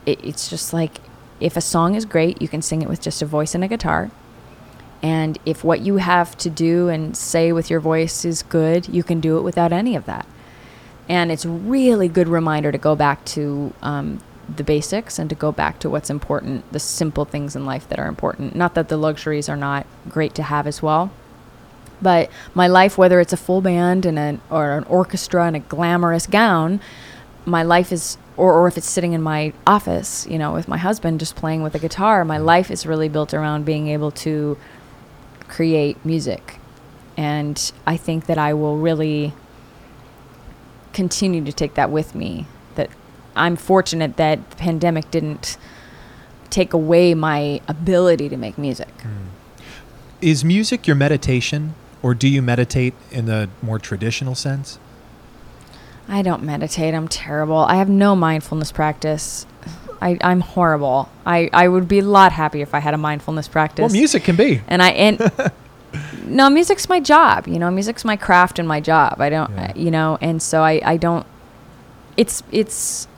it, 0.05 0.23
it's 0.25 0.49
just 0.51 0.73
like 0.75 1.01
if 1.41 1.57
a 1.57 1.61
song 1.63 1.95
is 1.95 2.05
great, 2.05 2.41
you 2.43 2.49
can 2.49 2.61
sing 2.61 2.83
it 2.83 2.89
with 2.89 3.01
just 3.01 3.23
a 3.23 3.27
voice 3.27 3.55
and 3.55 3.65
a 3.65 3.69
guitar. 3.69 4.11
And 5.03 5.39
if 5.47 5.65
what 5.65 5.81
you 5.81 5.97
have 5.97 6.37
to 6.39 6.51
do 6.51 6.89
and 6.89 7.17
say 7.17 7.53
with 7.53 7.71
your 7.71 7.81
voice 7.81 8.25
is 8.25 8.43
good, 8.43 8.89
you 8.89 9.03
can 9.03 9.21
do 9.21 9.39
it 9.39 9.43
without 9.43 9.73
any 9.73 9.97
of 9.97 10.05
that. 10.07 10.27
And 11.09 11.33
it's 11.33 11.47
really 11.47 12.09
good 12.09 12.29
reminder 12.29 12.71
to 12.71 12.79
go 12.79 12.95
back 12.95 13.25
to 13.27 13.73
um, 13.83 14.21
the 14.55 14.63
basics 14.63 15.19
and 15.19 15.29
to 15.31 15.37
go 15.37 15.53
back 15.53 15.79
to 15.81 15.91
what's 15.91 16.11
important, 16.11 16.71
the 16.73 16.79
simple 16.79 17.25
things 17.25 17.57
in 17.57 17.65
life 17.65 17.89
that 17.89 17.99
are 17.99 18.07
important. 18.07 18.55
Not 18.55 18.75
that 18.75 18.89
the 18.89 18.97
luxuries 18.97 19.49
are 19.49 19.57
not 19.57 19.87
great 20.09 20.35
to 20.37 20.43
have 20.43 20.67
as 20.67 20.83
well. 20.83 21.11
But 22.03 22.31
my 22.55 22.67
life, 22.67 22.97
whether 22.97 23.21
it's 23.21 23.33
a 23.33 23.37
full 23.37 23.61
band 23.61 24.07
and 24.07 24.19
an 24.19 24.41
or 24.51 24.79
an 24.79 24.85
orchestra 24.85 25.47
and 25.47 25.57
a 25.57 25.61
glamorous 25.61 26.27
gown, 26.27 26.81
my 27.45 27.63
life 27.63 27.93
is 27.93 28.17
or, 28.37 28.55
or 28.55 28.69
if 28.69 28.79
it's 28.79 28.89
sitting 28.89 29.13
in 29.13 29.21
my 29.21 29.53
office, 29.67 30.27
you 30.27 30.39
know, 30.39 30.53
with 30.53 30.67
my 30.67 30.79
husband 30.79 31.21
just 31.21 31.37
playing 31.37 31.63
with 31.63 31.75
a 31.75 31.79
guitar, 31.79 32.25
my 32.25 32.39
life 32.39 32.71
is 32.71 32.87
really 32.87 33.09
built 33.09 33.35
around 33.35 33.65
being 33.65 33.89
able 33.89 34.11
to 34.11 34.57
create 35.51 36.03
music. 36.05 36.59
And 37.17 37.73
I 37.87 37.97
think 37.97 38.27
that 38.27 38.39
I 38.39 38.55
will 38.55 38.79
really 38.79 39.35
continue 40.93 41.45
to 41.45 41.53
take 41.53 41.75
that 41.75 41.91
with 41.91 42.15
me. 42.15 42.47
That 42.77 42.89
I'm 43.37 43.57
fortunate 43.57 44.17
that 44.17 44.51
the 44.51 44.57
pandemic 44.57 45.11
didn't 45.11 45.59
take 46.49 46.73
away 46.73 47.15
my 47.15 47.61
ability 47.69 48.29
to 48.29 48.37
make 48.37 48.57
music. 48.57 48.89
Hmm. 49.03 49.27
Is 50.21 50.45
music 50.45 50.87
your 50.87 50.97
meditation, 50.97 51.75
or 52.03 52.15
do 52.15 52.29
you 52.29 52.43
meditate 52.43 52.95
in 53.11 53.27
the 53.27 53.49
more 53.63 53.79
traditional 53.79 54.35
sense? 54.35 54.79
I 56.09 56.23
don't 56.23 56.43
meditate. 56.43 56.95
I'm 56.95 57.09
terrible. 57.09 57.59
I 57.59 57.77
have 57.77 57.89
no 57.89 58.17
mindfulness 58.17 58.73
practice. 58.73 59.47
I, 60.03 60.17
I'm 60.23 60.41
horrible. 60.41 61.09
I, 61.27 61.51
I 61.53 61.69
would 61.69 61.87
be 61.89 61.99
a 61.99 62.05
lot 62.05 62.33
happier 62.33 62.63
if 62.63 62.75
I 62.75 62.79
had 62.79 62.95
a 62.95 62.99
mindfulness 62.99 63.49
practice. 63.49 63.83
Well, 63.83 63.93
music 63.93 64.25
can 64.25 64.37
be. 64.37 64.63
and 64.67 64.83
I 64.83 64.91
and 64.91 65.53
no, 66.27 66.49
music's 66.51 66.89
my 66.89 67.01
job. 67.01 67.47
You 67.47 67.59
know, 67.59 67.71
music's 67.71 68.05
my 68.05 68.17
craft 68.17 68.59
and 68.59 68.67
my 68.67 68.81
job. 68.81 69.21
I 69.21 69.29
don't, 69.31 69.51
Yeah. 69.53 69.73
you 69.77 69.91
know, 69.91 70.17
and 70.21 70.41
so 70.41 70.63
I 70.63 70.81
I 70.85 70.97
don't. 70.97 71.27
It's 72.17 72.43
it's 72.51 73.09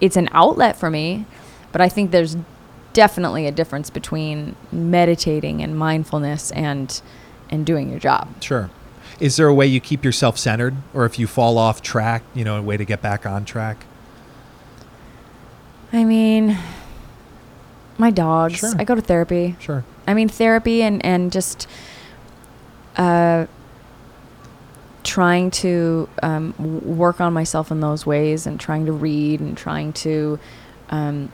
it's 0.00 0.16
an 0.16 0.28
outlet 0.32 0.76
for 0.76 0.90
me, 0.90 1.24
but 1.72 1.80
I 1.80 1.88
think 1.88 2.10
there's 2.10 2.36
definitely 2.94 3.46
a 3.46 3.52
difference 3.52 3.90
between 3.90 4.56
meditating 4.72 5.62
and 5.62 5.76
mindfulness 5.78 6.50
and 6.52 7.00
and 7.50 7.64
doing 7.64 7.90
your 7.90 7.98
job. 8.00 8.42
Sure. 8.42 8.70
Is 9.20 9.36
there 9.36 9.48
a 9.48 9.54
way 9.54 9.66
you 9.66 9.80
keep 9.80 10.04
yourself 10.04 10.38
centered, 10.38 10.76
or 10.94 11.04
if 11.04 11.18
you 11.18 11.26
fall 11.26 11.58
off 11.58 11.82
track, 11.82 12.22
you 12.34 12.44
know, 12.44 12.56
a 12.56 12.62
way 12.62 12.76
to 12.76 12.84
get 12.84 13.02
back 13.02 13.26
on 13.26 13.44
track? 13.44 13.84
I 15.92 16.04
mean, 16.04 16.56
my 17.96 18.10
dogs. 18.10 18.56
Sure. 18.58 18.72
I 18.78 18.84
go 18.84 18.94
to 18.94 19.00
therapy. 19.00 19.56
Sure. 19.58 19.84
I 20.06 20.14
mean, 20.14 20.28
therapy 20.28 20.82
and 20.82 21.04
and 21.04 21.32
just 21.32 21.66
uh, 22.96 23.46
trying 25.04 25.50
to 25.50 26.08
um, 26.22 26.54
work 26.98 27.20
on 27.20 27.32
myself 27.32 27.70
in 27.70 27.80
those 27.80 28.04
ways, 28.06 28.46
and 28.46 28.58
trying 28.60 28.86
to 28.86 28.92
read, 28.92 29.40
and 29.40 29.56
trying 29.56 29.92
to. 29.94 30.38
Um, 30.90 31.30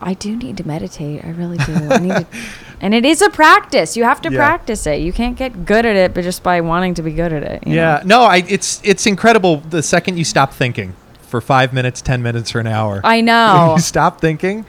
I 0.00 0.12
do 0.14 0.36
need 0.36 0.58
to 0.58 0.66
meditate. 0.66 1.24
I 1.24 1.30
really 1.30 1.56
do. 1.58 1.72
I 1.72 1.98
need 1.98 2.10
to, 2.12 2.26
and 2.80 2.92
it 2.94 3.04
is 3.06 3.22
a 3.22 3.30
practice. 3.30 3.96
You 3.96 4.04
have 4.04 4.20
to 4.22 4.30
Yeah. 4.30 4.36
practice 4.38 4.86
it. 4.86 5.00
You 5.00 5.12
can't 5.12 5.36
get 5.36 5.64
good 5.64 5.86
at 5.86 5.96
it, 5.96 6.12
but 6.12 6.24
just 6.24 6.42
by 6.42 6.60
wanting 6.60 6.94
to 6.94 7.02
be 7.02 7.12
good 7.12 7.32
at 7.32 7.42
it. 7.42 7.66
you 7.66 7.74
Yeah. 7.76 8.02
know? 8.04 8.20
No, 8.20 8.24
I. 8.24 8.44
It's 8.48 8.80
it's 8.84 9.06
incredible. 9.06 9.58
The 9.70 9.82
second 9.82 10.18
you 10.18 10.24
stop 10.24 10.52
thinking 10.52 10.94
for 11.24 11.40
five 11.40 11.72
minutes, 11.72 12.00
ten 12.02 12.22
minutes, 12.22 12.54
or 12.54 12.60
an 12.60 12.66
hour, 12.66 13.00
I 13.04 13.16
when 13.16 13.24
know. 13.26 13.74
you 13.76 13.82
stop 13.82 14.20
thinking, 14.20 14.64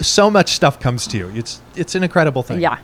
so 0.00 0.30
much 0.30 0.50
stuff 0.52 0.78
comes 0.80 1.06
to 1.08 1.18
you. 1.18 1.30
It's 1.34 1.60
it's 1.74 1.94
an 1.94 2.02
incredible 2.02 2.42
thing. 2.42 2.60
Yeah. 2.60 2.78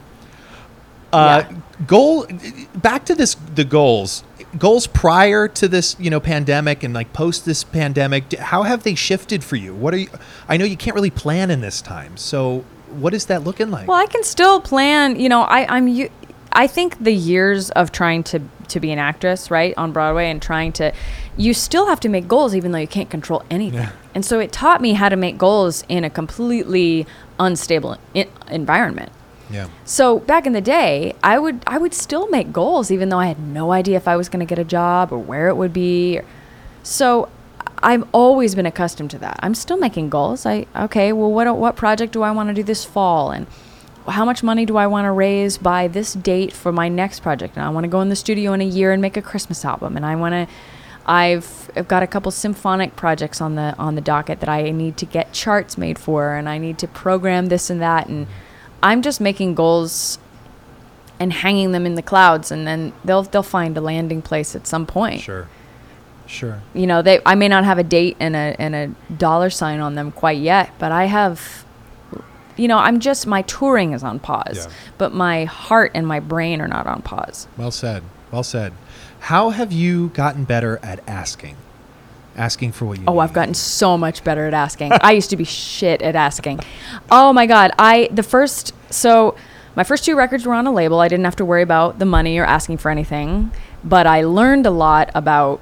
Uh, 1.12 1.44
Yeah. 1.48 1.56
Goal. 1.86 2.26
Back 2.74 3.04
to 3.06 3.14
this. 3.14 3.34
The 3.54 3.64
goals. 3.64 4.24
Goals 4.58 4.86
prior 4.86 5.48
to 5.48 5.66
this, 5.66 5.96
you 5.98 6.10
know, 6.10 6.20
pandemic 6.20 6.82
and 6.82 6.92
like 6.92 7.12
post 7.14 7.46
this 7.46 7.64
pandemic. 7.64 8.32
How 8.34 8.64
have 8.64 8.82
they 8.82 8.94
shifted 8.94 9.42
for 9.42 9.56
you? 9.56 9.74
What 9.74 9.94
are 9.94 9.98
you? 9.98 10.08
I 10.48 10.56
know 10.58 10.64
you 10.66 10.76
can't 10.76 10.94
really 10.94 11.10
plan 11.10 11.50
in 11.50 11.60
this 11.62 11.80
time. 11.80 12.16
So 12.18 12.64
what 12.90 13.14
is 13.14 13.26
that 13.26 13.44
looking 13.44 13.70
like? 13.70 13.88
Well, 13.88 13.96
I 13.96 14.06
can 14.06 14.22
still 14.22 14.60
plan. 14.60 15.18
You 15.18 15.28
know, 15.30 15.42
I, 15.42 15.66
I'm. 15.74 15.88
u- 15.88 16.10
I 16.54 16.66
think 16.66 17.02
the 17.02 17.12
years 17.14 17.70
of 17.70 17.92
trying 17.92 18.22
to 18.24 18.42
to 18.68 18.78
be 18.80 18.90
an 18.92 18.98
actress, 18.98 19.50
right, 19.50 19.72
on 19.78 19.92
Broadway, 19.92 20.30
and 20.30 20.40
trying 20.40 20.72
to, 20.74 20.92
you 21.36 21.54
still 21.54 21.86
have 21.86 22.00
to 22.00 22.08
make 22.08 22.28
goals, 22.28 22.54
even 22.54 22.72
though 22.72 22.78
you 22.78 22.86
can't 22.86 23.08
control 23.10 23.42
anything. 23.50 23.80
Yeah. 23.80 23.92
And 24.14 24.24
so 24.24 24.38
it 24.38 24.52
taught 24.52 24.80
me 24.80 24.92
how 24.92 25.08
to 25.08 25.16
make 25.16 25.38
goals 25.38 25.84
in 25.88 26.04
a 26.04 26.10
completely 26.10 27.06
unstable 27.38 27.96
I- 28.14 28.28
environment. 28.50 29.10
yeah. 29.50 29.68
So 29.84 30.18
back 30.20 30.46
in 30.46 30.52
the 30.52 30.60
day, 30.60 31.14
I 31.22 31.38
would 31.38 31.62
I 31.66 31.78
would 31.78 31.94
still 31.94 32.28
make 32.28 32.52
goals 32.52 32.90
even 32.90 33.08
though 33.08 33.18
I 33.18 33.26
had 33.26 33.38
no 33.38 33.72
idea 33.72 33.96
if 33.96 34.06
I 34.06 34.16
was 34.16 34.28
going 34.28 34.40
to 34.46 34.46
get 34.46 34.58
a 34.58 34.64
job 34.64 35.12
or 35.12 35.18
where 35.18 35.48
it 35.48 35.56
would 35.56 35.72
be. 35.72 36.20
So 36.82 37.28
I've 37.82 38.04
always 38.12 38.54
been 38.54 38.66
accustomed 38.66 39.10
to 39.12 39.18
that. 39.18 39.40
I'm 39.42 39.54
still 39.54 39.76
making 39.78 40.10
goals. 40.10 40.44
I 40.46 40.66
okay, 40.76 41.12
well 41.12 41.32
what 41.32 41.56
what 41.56 41.76
project 41.76 42.12
do 42.12 42.22
I 42.22 42.30
want 42.30 42.48
to 42.50 42.54
do 42.54 42.62
this 42.62 42.84
fall 42.84 43.30
and 43.30 43.46
how 44.06 44.24
much 44.24 44.42
money 44.42 44.66
do 44.66 44.76
I 44.76 44.86
want 44.86 45.04
to 45.06 45.12
raise 45.12 45.58
by 45.58 45.88
this 45.88 46.12
date 46.12 46.52
for 46.52 46.72
my 46.72 46.88
next 46.88 47.20
project? 47.20 47.56
And 47.56 47.64
I 47.64 47.70
want 47.70 47.84
to 47.84 47.88
go 47.88 48.00
in 48.00 48.08
the 48.08 48.16
studio 48.16 48.52
in 48.52 48.60
a 48.60 48.64
year 48.66 48.92
and 48.92 49.00
make 49.00 49.16
a 49.16 49.22
Christmas 49.22 49.64
album 49.64 49.96
and 49.96 50.04
I 50.04 50.16
want 50.16 50.32
to 50.34 50.54
I've, 51.06 51.70
I've 51.74 51.88
got 51.88 52.02
a 52.02 52.06
couple 52.06 52.30
symphonic 52.30 52.94
projects 52.96 53.40
on 53.40 53.54
the 53.56 53.74
on 53.78 53.94
the 53.96 54.00
docket 54.00 54.40
that 54.40 54.48
I 54.48 54.70
need 54.70 54.96
to 54.98 55.06
get 55.06 55.32
charts 55.32 55.76
made 55.76 55.98
for 55.98 56.34
and 56.34 56.48
I 56.48 56.58
need 56.58 56.78
to 56.78 56.88
program 56.88 57.46
this 57.46 57.70
and 57.70 57.80
that 57.80 58.08
and 58.08 58.26
I'm 58.82 59.02
just 59.02 59.20
making 59.20 59.54
goals 59.54 60.18
and 61.18 61.32
hanging 61.32 61.72
them 61.72 61.86
in 61.86 61.94
the 61.94 62.02
clouds 62.02 62.50
and 62.50 62.66
then 62.66 62.92
they'll 63.04 63.22
they'll 63.24 63.42
find 63.42 63.76
a 63.76 63.80
landing 63.80 64.22
place 64.22 64.54
at 64.54 64.66
some 64.66 64.86
point. 64.86 65.20
Sure. 65.22 65.48
Sure. 66.26 66.62
You 66.72 66.86
know, 66.86 67.02
they 67.02 67.20
I 67.26 67.34
may 67.34 67.48
not 67.48 67.64
have 67.64 67.78
a 67.78 67.84
date 67.84 68.16
and 68.20 68.34
a 68.36 68.56
and 68.58 68.74
a 68.74 69.14
dollar 69.14 69.50
sign 69.50 69.80
on 69.80 69.94
them 69.96 70.12
quite 70.12 70.38
yet, 70.38 70.70
but 70.78 70.92
I 70.92 71.06
have 71.06 71.64
you 72.56 72.68
know, 72.68 72.78
I'm 72.78 73.00
just 73.00 73.26
my 73.26 73.42
touring 73.42 73.92
is 73.92 74.02
on 74.04 74.18
pause, 74.20 74.66
Yeah. 74.66 74.72
but 74.98 75.12
my 75.14 75.46
heart 75.46 75.90
and 75.94 76.06
my 76.06 76.20
brain 76.20 76.60
are 76.60 76.68
not 76.68 76.86
on 76.86 77.02
pause. 77.02 77.48
Well 77.56 77.70
said. 77.70 78.02
Well 78.30 78.42
said. 78.42 78.72
How 79.22 79.50
have 79.50 79.70
you 79.72 80.08
gotten 80.10 80.44
better 80.44 80.80
at 80.82 81.00
asking? 81.08 81.56
Asking 82.36 82.72
for 82.72 82.86
what 82.86 82.98
you 82.98 83.04
Oh, 83.06 83.14
need. 83.14 83.20
I've 83.20 83.32
gotten 83.32 83.54
so 83.54 83.96
much 83.96 84.24
better 84.24 84.46
at 84.48 84.54
asking. 84.54 84.92
I 85.00 85.12
used 85.12 85.30
to 85.30 85.36
be 85.36 85.44
shit 85.44 86.02
at 86.02 86.16
asking. 86.16 86.60
Oh 87.10 87.32
my 87.32 87.46
god, 87.46 87.70
I 87.78 88.08
the 88.10 88.22
first 88.24 88.72
so 88.90 89.36
my 89.76 89.84
first 89.84 90.04
two 90.04 90.16
records 90.16 90.44
were 90.44 90.54
on 90.54 90.66
a 90.66 90.72
label. 90.72 90.98
I 91.00 91.08
didn't 91.08 91.24
have 91.24 91.36
to 91.36 91.44
worry 91.44 91.62
about 91.62 91.98
the 91.98 92.04
money 92.04 92.36
or 92.38 92.44
asking 92.44 92.78
for 92.78 92.90
anything, 92.90 93.52
but 93.84 94.06
I 94.06 94.22
learned 94.24 94.66
a 94.66 94.70
lot 94.70 95.10
about 95.14 95.60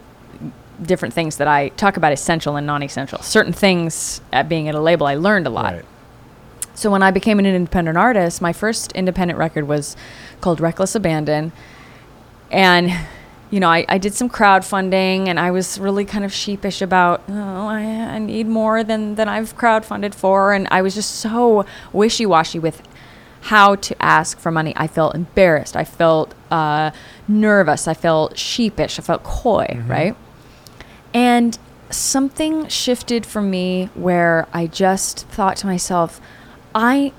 different 0.83 1.12
things 1.12 1.37
that 1.37 1.47
I 1.47 1.69
talk 1.71 1.97
about 1.99 2.12
essential 2.12 2.57
and 2.57 2.67
non-essential. 2.67 3.21
Certain 3.21 3.52
things 3.52 4.23
at 4.33 4.49
being 4.49 4.69
at 4.69 4.75
a 4.75 4.81
label, 4.81 5.07
I 5.07 5.14
learned 5.17 5.47
a 5.47 5.50
lot. 5.50 5.75
Right. 5.75 5.85
So 6.75 6.90
when 6.90 7.02
I 7.02 7.11
became 7.11 7.38
an 7.38 7.45
independent 7.47 7.99
artist, 7.99 8.40
my 8.40 8.55
first 8.55 8.90
independent 8.93 9.38
record 9.38 9.69
was 9.69 9.97
called 10.40 10.61
Reckless 10.61 10.95
Abandon. 10.95 11.52
And, 12.50 12.90
you 13.50 13.59
know, 13.59 13.69
I, 13.69 13.85
I 13.88 13.99
did 13.99 14.14
some 14.14 14.30
crowdfunding 14.30 15.26
and 15.26 15.38
I 15.38 15.50
was 15.50 15.78
really 15.78 16.04
kind 16.04 16.25
of 16.25 16.33
sheepish 16.33 16.80
about, 16.80 17.23
oh, 17.28 17.66
I, 17.66 17.83
I 17.83 18.19
need 18.19 18.47
more 18.47 18.85
than, 18.85 19.16
than 19.16 19.28
I've 19.28 19.57
crowdfunded 19.57 20.14
for. 20.14 20.52
And 20.52 20.69
I 20.71 20.83
was 20.83 20.95
just 20.95 21.16
so 21.16 21.66
wishy 21.92 22.26
washy 22.26 22.61
with 22.61 22.83
how 23.42 23.75
to 23.75 24.00
ask 24.02 24.38
for 24.38 24.52
money. 24.52 24.73
I 24.76 24.87
felt 24.87 25.14
embarrassed. 25.14 25.75
I 25.75 25.85
felt 25.85 26.35
uh, 26.50 26.92
nervous. 27.26 27.88
I 27.88 27.95
felt 27.95 28.38
sheepish. 28.38 28.99
I 28.99 29.02
felt 29.02 29.25
coy, 29.25 29.83
right? 29.87 30.14
And 31.12 31.59
something 31.90 32.69
shifted 32.69 33.26
for 33.26 33.42
me 33.42 33.90
where 33.95 34.47
I 34.52 34.66
just 34.66 35.26
thought 35.28 35.57
to 35.59 35.66
myself, 35.66 36.21
I 36.75 37.12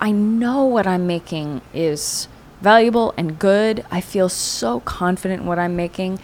I 0.00 0.10
know 0.10 0.64
what 0.64 0.86
I'm 0.86 1.06
making 1.06 1.62
is 1.72 2.28
valuable 2.64 3.14
and 3.16 3.38
good. 3.38 3.84
I 3.90 4.00
feel 4.00 4.28
so 4.28 4.80
confident 4.80 5.42
in 5.42 5.46
what 5.46 5.58
I'm 5.58 5.76
making. 5.76 6.18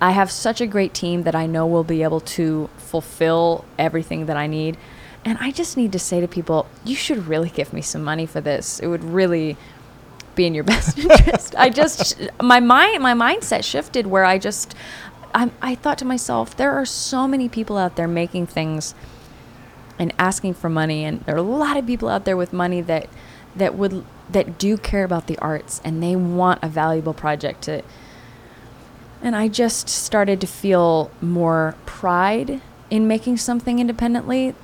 I 0.00 0.12
have 0.12 0.30
such 0.30 0.60
a 0.60 0.66
great 0.66 0.94
team 0.94 1.22
that 1.24 1.34
I 1.34 1.46
know 1.46 1.66
will 1.66 1.82
be 1.82 2.02
able 2.02 2.20
to 2.38 2.68
fulfill 2.76 3.64
everything 3.78 4.26
that 4.26 4.36
I 4.36 4.46
need. 4.46 4.76
And 5.24 5.38
I 5.40 5.50
just 5.50 5.76
need 5.76 5.90
to 5.92 5.98
say 5.98 6.20
to 6.20 6.28
people, 6.28 6.66
you 6.84 6.94
should 6.94 7.26
really 7.26 7.48
give 7.48 7.72
me 7.72 7.82
some 7.82 8.04
money 8.04 8.26
for 8.26 8.40
this. 8.40 8.78
It 8.78 8.86
would 8.86 9.02
really 9.02 9.56
be 10.36 10.46
in 10.46 10.54
your 10.54 10.64
best 10.74 10.98
interest. 10.98 11.54
I 11.56 11.70
just 11.70 12.20
my 12.40 12.60
mind 12.60 13.02
my 13.02 13.14
mindset 13.14 13.64
shifted 13.64 14.06
where 14.06 14.24
I 14.24 14.38
just 14.38 14.74
I 15.34 15.50
I 15.60 15.74
thought 15.74 15.98
to 15.98 16.04
myself, 16.04 16.56
there 16.56 16.72
are 16.72 16.86
so 16.86 17.26
many 17.26 17.48
people 17.48 17.76
out 17.76 17.96
there 17.96 18.08
making 18.08 18.46
things 18.46 18.94
and 19.98 20.12
asking 20.18 20.54
for 20.54 20.68
money 20.68 21.04
and 21.04 21.22
there 21.22 21.34
are 21.34 21.38
a 21.38 21.42
lot 21.42 21.76
of 21.76 21.86
people 21.86 22.08
out 22.08 22.24
there 22.24 22.36
with 22.36 22.52
money 22.52 22.80
that 22.82 23.08
that 23.56 23.74
would 23.74 24.04
that 24.30 24.58
do 24.58 24.76
care 24.76 25.04
about 25.04 25.26
the 25.26 25.38
arts 25.38 25.80
and 25.84 26.02
they 26.02 26.14
want 26.14 26.62
a 26.62 26.68
valuable 26.68 27.14
project 27.14 27.62
to 27.62 27.82
and 29.22 29.34
I 29.34 29.48
just 29.48 29.88
started 29.88 30.40
to 30.40 30.46
feel 30.46 31.10
more 31.20 31.74
pride 31.86 32.60
in 32.90 33.08
making 33.08 33.38
something 33.38 33.78
independently 33.78 34.54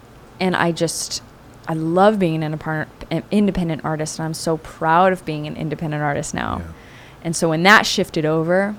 and 0.41 0.55
I 0.55 0.73
just 0.73 1.23
I 1.67 1.75
love 1.75 2.19
being 2.19 2.45
an 2.45 3.25
independent 3.31 3.85
artist 3.85 4.19
and 4.19 4.27
I'm 4.27 4.35
so 4.35 4.59
proud 4.59 5.13
of 5.13 5.25
being 5.25 5.47
an 5.47 5.57
independent 5.57 6.03
artist 6.03 6.35
now. 6.35 6.59
Yeah. 6.59 6.73
And 7.23 7.35
so 7.35 7.49
when 7.49 7.63
that 7.63 7.87
shifted 7.87 8.27
over, 8.27 8.77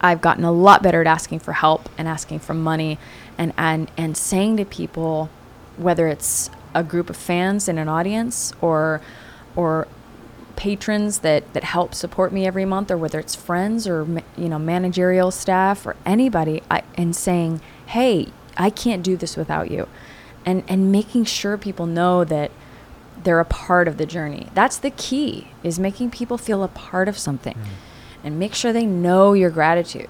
I've 0.00 0.22
gotten 0.22 0.44
a 0.44 0.52
lot 0.52 0.82
better 0.82 1.02
at 1.02 1.06
asking 1.06 1.40
for 1.40 1.52
help 1.52 1.88
and 1.98 2.08
asking 2.08 2.40
for 2.40 2.54
money 2.54 2.98
and 3.36 3.52
and 3.56 3.90
and 3.96 4.16
saying 4.16 4.56
to 4.56 4.64
people 4.64 5.30
whether 5.76 6.08
it's 6.08 6.50
a 6.74 6.82
group 6.82 7.10
of 7.10 7.16
fans 7.16 7.68
in 7.68 7.78
an 7.78 7.88
audience 7.88 8.52
or 8.60 9.00
or 9.56 9.88
patrons 10.54 11.18
that 11.18 11.52
that 11.52 11.64
help 11.64 11.94
support 11.94 12.32
me 12.32 12.46
every 12.46 12.64
month 12.64 12.90
or 12.90 12.96
whether 12.96 13.18
it's 13.18 13.34
friends 13.34 13.86
or 13.86 14.06
you 14.38 14.48
know 14.48 14.58
managerial 14.58 15.30
staff 15.30 15.84
or 15.86 15.94
anybody 16.06 16.62
I, 16.70 16.82
and 16.96 17.14
saying 17.14 17.60
hey 17.86 18.28
i 18.56 18.70
can't 18.70 19.02
do 19.02 19.16
this 19.16 19.36
without 19.36 19.70
you. 19.70 19.88
And 20.44 20.62
and 20.68 20.92
making 20.92 21.24
sure 21.24 21.58
people 21.58 21.86
know 21.86 22.24
that 22.24 22.50
they're 23.22 23.40
a 23.40 23.44
part 23.44 23.88
of 23.88 23.96
the 23.96 24.06
journey. 24.06 24.48
That's 24.54 24.76
the 24.76 24.90
key 24.90 25.48
is 25.62 25.78
making 25.78 26.10
people 26.10 26.38
feel 26.38 26.62
a 26.62 26.68
part 26.68 27.08
of 27.08 27.18
something. 27.18 27.54
Hmm. 27.54 28.24
And 28.24 28.38
make 28.38 28.54
sure 28.54 28.72
they 28.72 28.86
know 28.86 29.34
your 29.34 29.50
gratitude. 29.50 30.08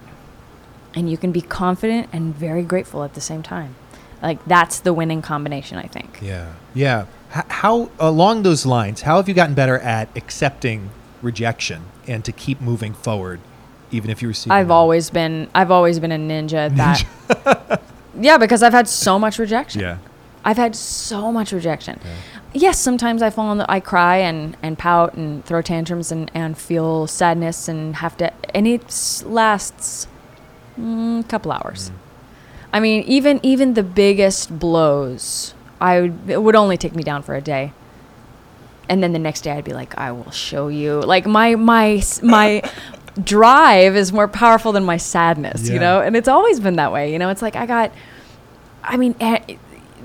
And 0.94 1.10
you 1.10 1.18
can 1.18 1.32
be 1.32 1.42
confident 1.42 2.08
and 2.12 2.34
very 2.34 2.62
grateful 2.62 3.02
at 3.02 3.14
the 3.14 3.20
same 3.20 3.42
time. 3.42 3.74
Like 4.22 4.44
that's 4.46 4.80
the 4.80 4.92
winning 4.92 5.22
combination 5.22 5.78
i 5.78 5.86
think. 5.86 6.18
Yeah. 6.22 6.54
Yeah. 6.74 7.06
How 7.48 7.90
along 7.98 8.42
those 8.42 8.66
lines, 8.66 9.02
how 9.02 9.16
have 9.16 9.28
you 9.28 9.34
gotten 9.34 9.54
better 9.54 9.78
at 9.78 10.08
accepting 10.16 10.90
rejection 11.22 11.84
and 12.06 12.24
to 12.24 12.32
keep 12.32 12.60
moving 12.60 12.94
forward, 12.94 13.40
even 13.90 14.10
if 14.10 14.22
you 14.22 14.28
receive? 14.28 14.50
I've 14.50 14.70
always 14.70 15.10
been 15.10 15.48
I've 15.54 15.70
always 15.70 15.98
been 15.98 16.12
a 16.12 16.18
ninja 16.18 16.70
at 16.70 16.76
that. 16.76 17.82
yeah, 18.20 18.38
because 18.38 18.62
I've 18.62 18.72
had 18.72 18.88
so 18.88 19.18
much 19.18 19.38
rejection. 19.38 19.80
Yeah. 19.80 19.98
I've 20.44 20.56
had 20.56 20.76
so 20.76 21.32
much 21.32 21.52
rejection. 21.52 21.98
Yes, 22.54 22.78
sometimes 22.78 23.20
I 23.20 23.30
fall 23.30 23.48
on 23.48 23.58
the 23.58 23.70
I 23.70 23.80
cry 23.80 24.18
and 24.18 24.56
and 24.62 24.78
pout 24.78 25.14
and 25.14 25.44
throw 25.44 25.60
tantrums 25.60 26.12
and 26.12 26.30
and 26.34 26.56
feel 26.56 27.06
sadness 27.08 27.68
and 27.68 27.96
have 27.96 28.16
to 28.18 28.32
and 28.54 28.66
it 28.66 29.22
lasts 29.26 30.06
a 30.78 31.24
couple 31.28 31.50
hours. 31.52 31.90
Mm. 31.90 31.94
I 32.72 32.80
mean, 32.80 33.02
even 33.04 33.40
even 33.42 33.74
the 33.74 33.82
biggest 33.82 34.58
blows, 34.58 35.54
I 35.80 36.00
would, 36.02 36.18
it 36.28 36.42
would 36.42 36.56
only 36.56 36.76
take 36.76 36.95
me 36.95 37.02
down 37.02 37.23
for 37.23 37.35
a 37.35 37.40
day. 37.40 37.73
And 38.88 39.02
then 39.02 39.12
the 39.12 39.18
next 39.18 39.40
day 39.42 39.50
I'd 39.52 39.64
be 39.64 39.73
like, 39.75 39.97
I 39.99 40.12
will 40.12 40.30
show 40.30 40.68
you. 40.68 41.00
Like 41.00 41.26
my 41.26 41.54
my 41.56 42.02
my 42.23 42.62
drive 43.23 43.97
is 43.97 44.12
more 44.12 44.28
powerful 44.28 44.73
than 44.73 44.85
my 44.85 44.97
sadness, 44.97 45.66
Yeah. 45.68 45.75
you 45.75 45.80
know? 45.80 46.00
And 46.00 46.14
it's 46.16 46.28
always 46.28 46.61
been 46.61 46.76
that 46.76 46.92
way, 46.92 47.12
you 47.12 47.18
know? 47.18 47.28
It's 47.30 47.42
like 47.42 47.56
I 47.56 47.66
got 47.66 47.92
I 48.85 48.97
mean, 48.97 49.14
eh, 49.21 49.56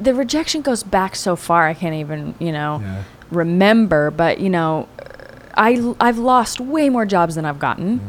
the 0.02 0.14
rejection 0.16 0.62
goes 0.64 0.82
back 0.84 1.16
so 1.16 1.36
far 1.36 1.68
I 1.68 1.74
can't 1.76 1.94
even, 1.96 2.34
you 2.40 2.52
know, 2.52 2.80
Yeah. 2.82 3.04
remember, 3.30 4.10
but 4.12 4.40
you 4.40 4.50
know, 4.50 4.88
I 5.56 5.94
I've 6.00 6.18
lost 6.18 6.60
way 6.60 6.90
more 6.90 7.06
jobs 7.06 7.36
than 7.36 7.46
I've 7.46 7.60
gotten. 7.60 8.00
Mm. 8.00 8.04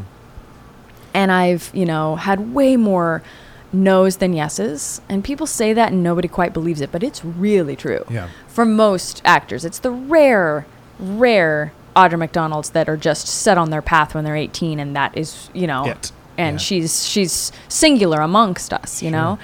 And 1.14 1.30
I've, 1.32 1.70
you 1.74 1.84
know, 1.84 2.16
had 2.16 2.54
way 2.54 2.76
more 2.76 3.22
no's 3.72 4.16
than 4.18 4.32
yeses. 4.32 5.00
And 5.08 5.24
people 5.24 5.46
say 5.46 5.72
that 5.72 5.92
and 5.92 6.02
nobody 6.02 6.28
quite 6.28 6.52
believes 6.52 6.80
it, 6.80 6.92
but 6.92 7.02
it's 7.02 7.24
really 7.24 7.76
true. 7.76 8.04
Yeah. 8.10 8.28
For 8.48 8.64
most 8.64 9.22
actors, 9.24 9.64
it's 9.64 9.78
the 9.78 9.90
rare, 9.90 10.66
rare 10.98 11.72
Audra 11.96 12.18
McDonald's 12.18 12.70
that 12.70 12.88
are 12.88 12.96
just 12.96 13.26
set 13.26 13.58
on 13.58 13.70
their 13.70 13.82
path 13.82 14.14
when 14.14 14.24
they're 14.24 14.36
18 14.36 14.78
and 14.78 14.94
that 14.96 15.16
is, 15.16 15.50
you 15.52 15.66
know, 15.66 15.86
It. 15.86 16.12
and 16.38 16.54
Yeah. 16.54 16.58
she's 16.58 17.06
she's 17.06 17.52
singular 17.68 18.20
amongst 18.20 18.72
us, 18.72 19.02
you 19.02 19.10
know. 19.10 19.38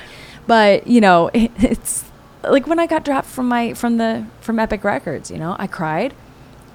But, 0.46 0.86
you 0.86 1.00
know, 1.00 1.28
it, 1.34 1.50
it's 1.58 2.04
like 2.44 2.66
when 2.66 2.78
I 2.78 2.86
got 2.86 3.04
dropped 3.04 3.26
from 3.28 3.48
my 3.48 3.74
from 3.74 3.98
the 3.98 4.24
from 4.40 4.58
Epic 4.58 4.82
Records, 4.84 5.30
you 5.30 5.38
know, 5.38 5.56
I 5.58 5.66
cried. 5.66 6.14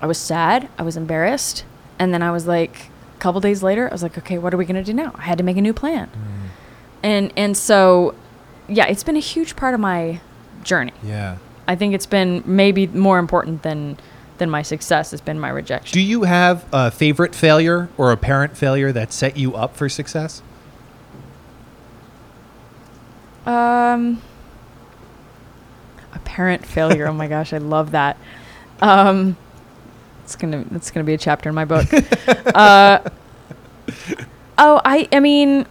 I 0.02 0.06
was 0.06 0.18
sad, 0.18 0.68
I 0.78 0.84
was 0.84 0.98
embarrassed, 0.98 1.64
and 1.98 2.14
then 2.14 2.22
I 2.22 2.30
was 2.30 2.46
like 2.46 2.90
a 3.16 3.20
couple 3.20 3.40
days 3.40 3.64
later, 3.64 3.88
I 3.90 3.94
was 3.94 4.04
like, 4.04 4.18
okay, 4.18 4.38
what 4.38 4.54
are 4.54 4.58
we 4.58 4.66
going 4.66 4.76
to 4.76 4.84
do 4.84 4.94
now? 4.94 5.14
I 5.16 5.22
had 5.22 5.38
to 5.38 5.44
make 5.46 5.56
a 5.56 5.62
new 5.62 5.72
plan. 5.74 6.08
Mm. 6.08 6.33
And 7.04 7.32
and 7.38 7.56
so 7.56 8.16
yeah, 8.68 8.88
it's 8.88 9.04
been 9.04 9.18
a 9.18 9.22
huge 9.22 9.56
part 9.56 9.74
of 9.74 9.80
my 9.80 10.22
journey. 10.64 10.94
Yeah. 11.04 11.38
I 11.68 11.76
think 11.76 11.94
it's 11.94 12.06
been 12.06 12.44
maybe 12.46 12.88
more 12.88 13.20
important 13.20 13.64
than 13.64 13.98
than 14.38 14.50
my 14.50 14.62
success 14.62 15.12
has 15.12 15.22
been 15.22 15.40
my 15.40 15.50
rejection. 15.50 15.94
Do 15.94 16.02
you 16.02 16.24
have 16.24 16.66
a 16.74 16.90
favorite 16.90 17.36
failure 17.36 17.90
or 17.98 18.12
a 18.12 18.18
parent 18.18 18.58
failure 18.58 18.92
that 18.92 19.14
set 19.14 19.38
you 19.38 19.56
up 19.56 19.76
for 19.76 19.88
success? 19.90 20.42
Um, 23.46 24.22
Parent 26.34 26.66
failure. 26.66 27.06
oh 27.08 27.14
my 27.14 27.28
gosh, 27.28 27.54
I 27.54 27.60
love 27.60 27.92
that. 27.92 28.18
Um, 28.82 29.38
it's 30.24 30.36
gonna 30.36 30.66
it's 30.72 30.90
gonna 30.90 31.04
be 31.04 31.14
a 31.14 31.18
chapter 31.18 31.48
in 31.48 31.54
my 31.54 31.64
book. 31.64 31.86
uh, 32.56 33.08
oh, 34.58 34.82
I 34.84 35.08
I 35.12 35.20
mean, 35.20 35.68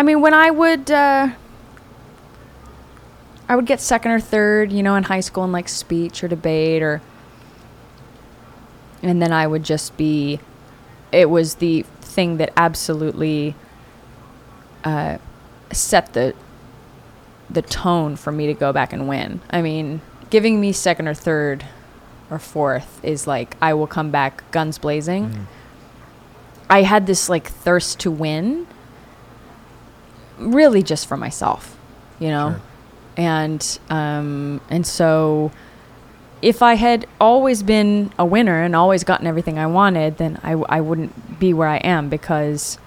I 0.00 0.02
mean 0.02 0.22
when 0.22 0.32
I 0.32 0.50
would 0.50 0.90
uh, 0.90 1.28
I 3.50 3.54
would 3.54 3.66
get 3.66 3.82
second 3.82 4.12
or 4.12 4.18
third, 4.18 4.72
you 4.72 4.82
know, 4.82 4.94
in 4.94 5.02
high 5.02 5.20
school 5.20 5.44
in 5.44 5.52
like 5.52 5.68
speech 5.68 6.24
or 6.24 6.28
debate 6.28 6.82
or, 6.82 7.02
and 9.02 9.20
then 9.20 9.30
I 9.30 9.46
would 9.46 9.62
just 9.62 9.98
be, 9.98 10.40
it 11.12 11.28
was 11.28 11.56
the 11.56 11.82
thing 12.00 12.38
that 12.38 12.50
absolutely 12.56 13.54
uh, 14.84 15.18
set 15.70 16.14
the 16.14 16.34
the 17.50 17.60
tone 17.60 18.16
for 18.16 18.32
me 18.32 18.46
to 18.46 18.54
go 18.54 18.72
back 18.72 18.94
and 18.94 19.06
win. 19.06 19.42
I 19.50 19.60
mean, 19.60 20.00
giving 20.30 20.62
me 20.62 20.72
second 20.72 21.08
or 21.08 21.14
third 21.14 21.66
or 22.30 22.38
fourth 22.38 23.04
is 23.04 23.26
like 23.26 23.54
I 23.60 23.74
will 23.74 23.86
come 23.86 24.10
back 24.10 24.50
guns 24.50 24.78
blazing. 24.78 25.46
I 26.70 26.84
had 26.84 27.06
this 27.06 27.28
like 27.28 27.48
thirst 27.48 28.00
to 28.00 28.10
win 28.10 28.66
really 30.40 30.82
just 30.82 31.06
for 31.06 31.16
myself, 31.16 31.76
you 32.18 32.28
know. 32.28 32.50
Sure. 32.52 32.60
And 33.16 33.78
um 33.90 34.60
and 34.70 34.86
so 34.86 35.52
if 36.42 36.62
I 36.62 36.74
had 36.74 37.06
always 37.20 37.62
been 37.62 38.12
a 38.18 38.24
winner 38.24 38.62
and 38.62 38.74
always 38.74 39.04
gotten 39.04 39.26
everything 39.26 39.58
I 39.58 39.66
wanted, 39.66 40.16
then 40.16 40.40
I, 40.42 40.50
w- 40.52 40.66
I 40.70 40.80
wouldn't 40.80 41.38
be 41.38 41.52
where 41.52 41.68
I 41.68 41.76
am 41.76 42.08
because 42.08 42.78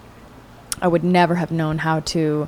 I 0.81 0.87
would 0.87 1.03
never 1.03 1.35
have 1.35 1.51
known 1.51 1.77
how 1.79 1.99
to 1.99 2.47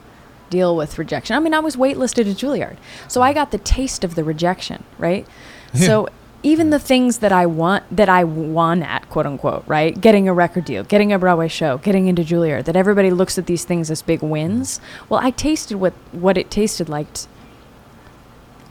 deal 0.49 0.75
with 0.75 0.97
rejection. 0.97 1.35
I 1.35 1.39
mean, 1.39 1.53
I 1.53 1.59
was 1.59 1.75
waitlisted 1.75 2.29
at 2.31 2.37
Juilliard, 2.37 2.77
so 3.07 3.21
I 3.21 3.33
got 3.33 3.51
the 3.51 3.59
taste 3.59 4.03
of 4.03 4.15
the 4.15 4.23
rejection, 4.23 4.83
right? 4.97 5.27
So 5.75 6.07
even 6.45 6.69
the 6.69 6.77
things 6.77 7.17
that 7.17 7.31
I 7.31 7.47
want, 7.47 7.83
that 7.89 8.07
I 8.07 8.23
won 8.23 8.83
at, 8.83 9.09
quote 9.09 9.25
unquote, 9.25 9.63
right? 9.65 9.99
Getting 9.99 10.29
a 10.29 10.33
record 10.33 10.63
deal, 10.65 10.83
getting 10.83 11.11
a 11.11 11.17
Broadway 11.17 11.47
show, 11.47 11.79
getting 11.79 12.05
into 12.05 12.21
Juilliard, 12.21 12.65
that 12.65 12.75
everybody 12.75 13.09
looks 13.09 13.39
at 13.39 13.47
these 13.47 13.65
things 13.65 13.89
as 13.89 14.03
big 14.03 14.21
wins. 14.21 14.79
Well, 15.09 15.19
I 15.19 15.31
tasted 15.31 15.77
what 15.77 15.93
what 16.11 16.37
it 16.37 16.51
tasted 16.51 16.87
like. 16.87 17.11
T- 17.13 17.27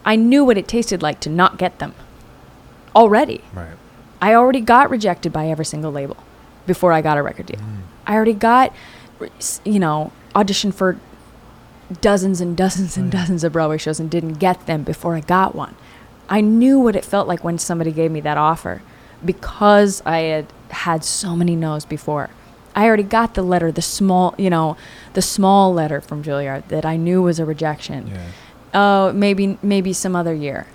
I 0.05 0.15
knew 0.15 0.45
what 0.45 0.57
it 0.57 0.69
tasted 0.69 1.03
like 1.03 1.19
to 1.21 1.29
not 1.29 1.59
get 1.59 1.81
them 1.81 1.95
already. 2.95 3.41
Right. 3.53 3.77
I 4.23 4.35
already 4.35 4.61
got 4.61 4.89
rejected 4.89 5.33
by 5.33 5.49
every 5.49 5.65
single 5.65 5.91
label 5.91 6.19
before 6.69 6.93
I 6.93 7.03
got 7.03 7.19
a 7.19 7.23
record 7.23 7.47
deal. 7.47 7.59
Mm. 7.59 7.81
I 8.07 8.15
already 8.15 8.35
got, 8.35 8.73
you 9.65 9.81
know, 9.81 10.13
auditioned 10.37 10.75
for 10.75 11.01
dozens 12.01 12.41
and 12.41 12.57
dozens 12.57 12.97
and 12.97 13.11
dozens 13.11 13.43
of 13.43 13.53
Broadway 13.53 13.79
shows 13.79 13.99
and 13.99 14.09
didn't 14.09 14.35
get 14.35 14.67
them 14.67 14.85
before 14.85 15.17
I 15.17 15.21
got 15.21 15.57
one. 15.57 15.75
I 16.29 16.41
knew 16.41 16.81
what 16.81 16.97
it 16.97 17.05
felt 17.05 17.29
like 17.29 17.45
when 17.45 17.59
somebody 17.59 17.93
gave 17.93 18.11
me 18.11 18.21
that 18.21 18.39
offer 18.39 18.83
because 19.25 20.03
I 20.05 20.19
had 20.19 20.47
had 20.71 21.05
so 21.05 21.37
many 21.37 21.57
no's 21.57 21.85
before. 21.85 22.31
I 22.75 22.87
already 22.87 23.05
got 23.05 23.35
the 23.35 23.43
letter, 23.43 23.71
the 23.71 23.83
small, 23.83 24.35
you 24.37 24.51
know, 24.51 24.77
the 25.13 25.23
small 25.23 25.73
letter 25.73 26.01
from 26.01 26.23
Juilliard 26.23 26.69
that 26.69 26.85
I 26.85 26.97
knew 26.97 27.23
was 27.23 27.39
a 27.39 27.45
rejection. 27.45 28.09
Yeah. 28.09 28.27
oh 28.75 29.13
maybe 29.13 29.59
maybe 29.63 29.93
some 29.93 30.17
other 30.17 30.35
year. 30.35 30.67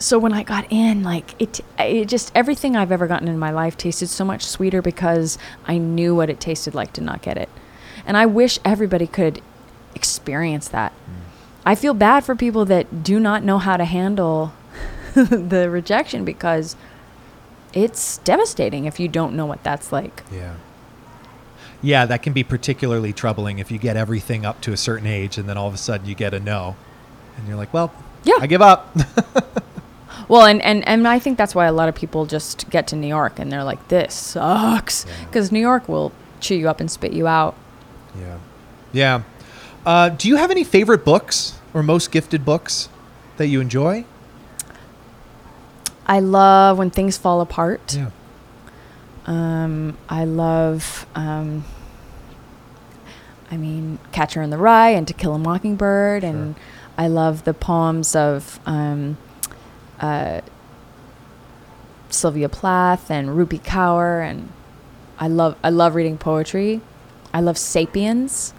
So 0.00 0.16
when 0.16 0.32
i 0.32 0.44
got 0.44 0.64
in 0.70 1.02
like 1.02 1.34
it 1.40 1.60
it 1.76 2.04
just 2.06 2.30
everything 2.32 2.76
i've 2.76 2.92
ever 2.92 3.08
gotten 3.08 3.26
in 3.26 3.36
my 3.36 3.50
life 3.50 3.76
tasted 3.76 4.06
so 4.06 4.24
much 4.24 4.46
sweeter 4.46 4.80
because 4.80 5.38
i 5.66 5.76
knew 5.76 6.14
what 6.14 6.30
it 6.30 6.38
tasted 6.38 6.72
like 6.72 6.92
to 6.92 7.00
not 7.00 7.20
get 7.20 7.36
it. 7.36 7.48
And 8.06 8.16
i 8.16 8.24
wish 8.24 8.60
everybody 8.64 9.08
could 9.08 9.42
experience 9.96 10.68
that 10.68 10.92
mm. 10.92 11.27
I 11.68 11.74
feel 11.74 11.94
bad 11.94 12.24
for 12.24 12.34
people 12.34 12.64
that 12.64 13.02
do 13.02 13.20
not 13.20 13.42
know 13.44 13.58
how 13.58 13.76
to 13.76 13.84
handle 13.84 14.52
the 15.14 15.68
rejection 15.70 16.24
because 16.24 16.74
it's 17.72 18.18
devastating 18.18 18.86
if 18.86 18.98
you 18.98 19.08
don't 19.08 19.34
know 19.36 19.46
what 19.46 19.62
that's 19.62 19.92
like 19.92 20.22
Yeah. 20.32 20.54
Yeah, 21.80 22.06
that 22.06 22.22
can 22.22 22.32
be 22.32 22.42
particularly 22.42 23.12
troubling 23.12 23.60
if 23.60 23.70
you 23.70 23.78
get 23.78 23.96
everything 23.96 24.44
up 24.44 24.60
to 24.62 24.72
a 24.72 24.76
certain 24.76 25.06
age 25.06 25.38
and 25.38 25.48
then 25.48 25.56
all 25.56 25.68
of 25.68 25.74
a 25.74 25.76
sudden 25.78 26.08
you 26.08 26.14
get 26.16 26.34
a 26.34 26.40
no. 26.40 26.74
And 27.36 27.46
you're 27.46 27.56
like, 27.56 27.72
well, 27.72 27.92
Yeah. 28.24 28.38
I 28.40 28.46
give 28.48 28.62
up. 28.62 28.96
Well, 30.28 30.44
and, 30.44 30.60
and, 30.60 30.86
and 30.86 31.08
I 31.08 31.18
think 31.20 31.38
that's 31.38 31.54
why 31.54 31.66
a 31.66 31.72
lot 31.72 31.88
of 31.88 31.94
people 31.94 32.26
just 32.26 32.68
get 32.68 32.86
to 32.88 32.96
New 32.96 33.06
York 33.06 33.38
and 33.38 33.50
they're 33.50 33.64
like, 33.64 33.88
this 33.88 34.12
sucks. 34.12 35.06
Yeah. 35.06 35.24
Because 35.24 35.50
New 35.50 35.60
York 35.60 35.88
will 35.88 36.12
chew 36.40 36.56
you 36.56 36.68
up 36.68 36.80
and 36.80 36.90
spit 36.90 37.12
you 37.14 37.26
out. 37.26 37.54
yeah. 38.20 38.38
Yeah. 38.92 39.22
Uh, 39.86 40.08
do 40.10 40.28
you 40.28 40.36
have 40.36 40.50
any 40.50 40.64
favorite 40.64 41.02
books 41.04 41.57
or 41.74 41.82
most 41.82 42.10
gifted 42.10 42.44
books 42.44 42.88
that 43.36 43.48
you 43.48 43.60
enjoy? 43.60 44.04
I 46.06 46.20
love 46.20 46.78
when 46.78 46.90
things 46.90 47.18
fall 47.18 47.40
apart. 47.40 47.94
Yeah. 47.94 48.10
Um, 49.26 49.98
I 50.08 50.24
love, 50.24 51.06
um, 51.14 51.64
I 53.50 53.56
mean, 53.56 53.98
Catcher 54.12 54.40
in 54.40 54.50
the 54.50 54.56
Rye 54.56 54.90
and 54.90 55.06
To 55.06 55.12
Kill 55.12 55.34
a 55.34 55.38
Mockingbird. 55.38 56.24
And 56.24 56.54
I 56.96 57.08
love 57.08 57.44
the 57.44 57.54
poems 57.54 58.16
of 58.16 58.58
um, 58.66 59.18
uh, 60.00 60.40
Sylvia 62.10 62.48
Plath 62.48 63.10
and 63.10 63.28
Rupi 63.28 63.60
Kaur, 63.60 64.26
and 64.28 64.50
I 65.18 65.28
love 65.28 65.56
I 65.62 65.70
love 65.70 65.94
reading 65.94 66.18
poetry. 66.18 66.80
I 67.32 67.40
love 67.40 67.58
*Sapiens*. 67.58 68.52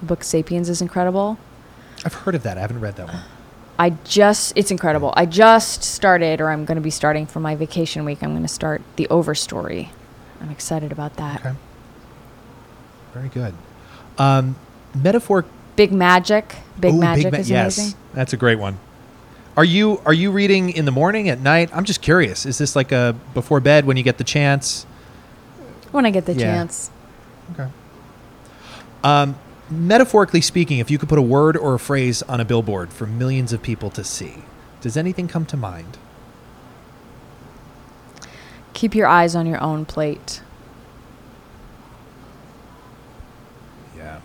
The 0.00 0.06
book 0.06 0.24
*Sapiens* 0.24 0.68
is 0.68 0.80
incredible. 0.80 1.38
I've 2.04 2.14
heard 2.14 2.34
of 2.34 2.42
that. 2.44 2.56
I 2.58 2.60
haven't 2.60 2.80
read 2.80 2.96
that 2.96 3.06
one. 3.08 3.22
I 3.78 3.90
just 4.04 4.52
it's 4.56 4.70
incredible. 4.70 5.12
I 5.16 5.26
just 5.26 5.84
started, 5.84 6.40
or 6.40 6.50
I'm 6.50 6.64
going 6.64 6.76
to 6.76 6.82
be 6.82 6.90
starting 6.90 7.26
for 7.26 7.40
my 7.40 7.54
vacation 7.54 8.04
week. 8.04 8.22
I'm 8.22 8.30
going 8.30 8.42
to 8.42 8.48
start 8.48 8.82
the 8.96 9.06
Overstory. 9.08 9.88
I'm 10.40 10.50
excited 10.50 10.90
about 10.92 11.16
that. 11.16 11.40
Okay. 11.40 11.54
Very 13.14 13.28
good. 13.28 13.54
Um, 14.18 14.56
metaphor. 14.94 15.44
Big 15.76 15.92
Magic. 15.92 16.56
Big 16.80 16.94
Ooh, 16.94 16.98
Magic 17.00 17.32
Ma- 17.32 17.38
is 17.38 17.50
yes, 17.50 17.78
amazing. 17.78 17.98
that's 18.14 18.32
a 18.32 18.36
great 18.36 18.58
one. 18.58 18.78
Are 19.56 19.64
you 19.64 20.00
are 20.04 20.12
you 20.12 20.30
reading 20.32 20.70
in 20.70 20.84
the 20.84 20.90
morning 20.92 21.28
at 21.28 21.40
night? 21.40 21.70
I'm 21.72 21.84
just 21.84 22.02
curious. 22.02 22.46
Is 22.46 22.58
this 22.58 22.74
like 22.76 22.90
a 22.92 23.14
before 23.34 23.60
bed 23.60 23.84
when 23.86 23.96
you 23.96 24.02
get 24.02 24.18
the 24.18 24.24
chance? 24.24 24.84
When 25.92 26.04
I 26.06 26.10
get 26.10 26.26
the 26.26 26.34
Yeah. 26.34 26.52
chance. 26.54 26.90
Okay. 27.52 27.68
Um, 29.04 29.36
metaphorically 29.70 30.40
speaking, 30.40 30.78
if 30.78 30.90
you 30.90 30.98
could 30.98 31.08
put 31.08 31.18
a 31.18 31.22
word 31.22 31.56
or 31.56 31.74
a 31.74 31.78
phrase 31.78 32.22
on 32.22 32.40
a 32.40 32.44
billboard 32.44 32.92
for 32.92 33.06
millions 33.06 33.52
of 33.52 33.62
people 33.62 33.90
to 33.90 34.04
see, 34.04 34.44
does 34.80 34.96
anything 34.96 35.28
come 35.28 35.44
to 35.46 35.56
mind? 35.56 35.98
Keep 38.72 38.94
your 38.94 39.06
eyes 39.06 39.34
on 39.34 39.46
your 39.46 39.60
own 39.60 39.84
plate. 39.84 40.40
Yeah. 43.96 44.20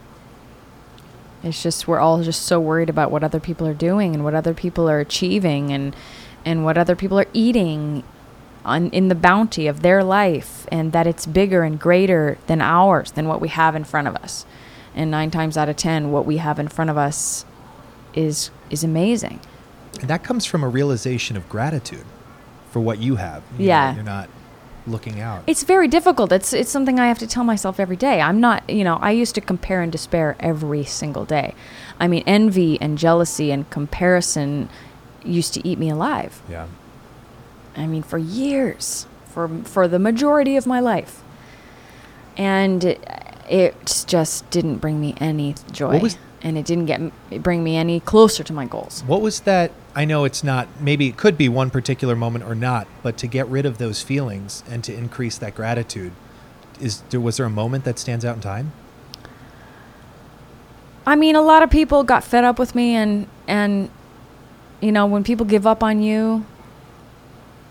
It's 1.41 1.63
just 1.63 1.87
we're 1.87 1.99
all 1.99 2.21
just 2.21 2.43
so 2.43 2.59
worried 2.59 2.89
about 2.89 3.11
what 3.11 3.23
other 3.23 3.39
people 3.39 3.67
are 3.67 3.73
doing 3.73 4.13
and 4.13 4.23
what 4.23 4.35
other 4.35 4.53
people 4.53 4.89
are 4.89 4.99
achieving 4.99 5.71
and 5.71 5.95
and 6.45 6.63
what 6.63 6.77
other 6.77 6.95
people 6.95 7.17
are 7.19 7.25
eating 7.33 8.03
on 8.63 8.89
in 8.89 9.07
the 9.07 9.15
bounty 9.15 9.67
of 9.67 9.81
their 9.81 10.03
life 10.03 10.67
and 10.71 10.91
that 10.91 11.07
it's 11.07 11.25
bigger 11.25 11.63
and 11.63 11.79
greater 11.79 12.37
than 12.47 12.61
ours 12.61 13.11
than 13.11 13.27
what 13.27 13.41
we 13.41 13.49
have 13.49 13.75
in 13.75 13.83
front 13.83 14.07
of 14.07 14.15
us. 14.17 14.45
And 14.95 15.09
9 15.11 15.31
times 15.31 15.57
out 15.57 15.69
of 15.69 15.75
10 15.75 16.11
what 16.11 16.25
we 16.25 16.37
have 16.37 16.59
in 16.59 16.67
front 16.67 16.89
of 16.89 16.97
us 16.97 17.45
is 18.13 18.51
is 18.69 18.83
amazing. 18.83 19.39
And 19.99 20.09
that 20.09 20.23
comes 20.23 20.45
from 20.45 20.63
a 20.63 20.67
realization 20.69 21.35
of 21.37 21.47
gratitude 21.49 22.05
for 22.71 22.79
what 22.79 22.99
you 22.99 23.15
have. 23.17 23.41
You 23.53 23.59
know, 23.59 23.65
Yeah. 23.65 23.95
you're 23.95 24.03
not 24.03 24.29
looking 24.85 25.19
out. 25.21 25.43
It's 25.47 25.63
very 25.63 25.87
difficult. 25.87 26.31
It's 26.31 26.53
it's 26.53 26.69
something 26.69 26.99
I 26.99 27.07
have 27.07 27.19
to 27.19 27.27
tell 27.27 27.43
myself 27.43 27.79
every 27.79 27.95
day. 27.95 28.21
I'm 28.21 28.39
not, 28.39 28.69
you 28.69 28.83
know, 28.83 28.97
I 29.01 29.11
used 29.11 29.33
to 29.35 29.41
compare 29.41 29.81
and 29.81 29.91
despair 29.91 30.35
every 30.39 30.83
single 30.83 31.25
day. 31.25 31.55
I 31.99 32.07
mean, 32.07 32.23
envy 32.27 32.79
and 32.81 32.97
jealousy 32.97 33.51
and 33.51 33.69
comparison 33.69 34.69
used 35.23 35.53
to 35.55 35.67
eat 35.67 35.79
me 35.79 35.89
alive. 35.89 36.41
yeah. 36.49 36.65
I 37.75 37.87
mean, 37.87 38.03
for 38.03 38.17
years, 38.19 39.07
for 39.25 39.47
for 39.63 39.87
the 39.87 39.97
majority 39.99 40.57
of 40.57 40.67
my 40.67 40.79
life, 40.79 41.21
and 42.37 42.95
it, 43.49 43.75
it 43.81 44.03
just 44.07 44.49
didn't 44.49 44.77
bring 44.77 44.99
me 45.01 45.15
any 45.19 45.55
joy, 45.71 45.99
was- 45.99 46.17
and 46.41 46.57
it 46.57 46.65
didn't 46.65 46.85
get 46.87 46.99
m- 46.99 47.11
bring 47.41 47.63
me 47.63 47.75
any 47.77 47.99
closer 47.99 48.43
to 48.43 48.53
my 48.53 48.65
goals. 48.65 49.03
What 49.07 49.21
was 49.21 49.41
that? 49.41 49.71
I 49.95 50.05
know 50.05 50.23
it's 50.25 50.43
not, 50.43 50.67
maybe 50.79 51.07
it 51.07 51.17
could 51.17 51.37
be 51.37 51.47
one 51.47 51.69
particular 51.69 52.15
moment 52.15 52.45
or 52.45 52.55
not, 52.55 52.87
but 53.03 53.15
to 53.19 53.27
get 53.27 53.47
rid 53.47 53.65
of 53.65 53.77
those 53.77 54.01
feelings 54.01 54.63
and 54.69 54.83
to 54.85 54.93
increase 54.93 55.37
that 55.37 55.55
gratitude, 55.55 56.11
is 56.81 57.01
there, 57.11 57.19
was 57.21 57.37
there 57.37 57.45
a 57.45 57.49
moment 57.51 57.83
that 57.85 57.99
stands 57.99 58.25
out 58.25 58.35
in 58.35 58.41
time? 58.41 58.71
I 61.05 61.15
mean, 61.15 61.35
a 61.35 61.41
lot 61.41 61.63
of 61.63 61.69
people 61.69 62.03
got 62.03 62.23
fed 62.23 62.43
up 62.43 62.57
with 62.57 62.75
me, 62.75 62.95
and 62.95 63.27
and 63.47 63.89
you 64.81 64.91
know, 64.91 65.05
when 65.05 65.23
people 65.23 65.45
give 65.45 65.67
up 65.67 65.83
on 65.83 66.01
you, 66.01 66.45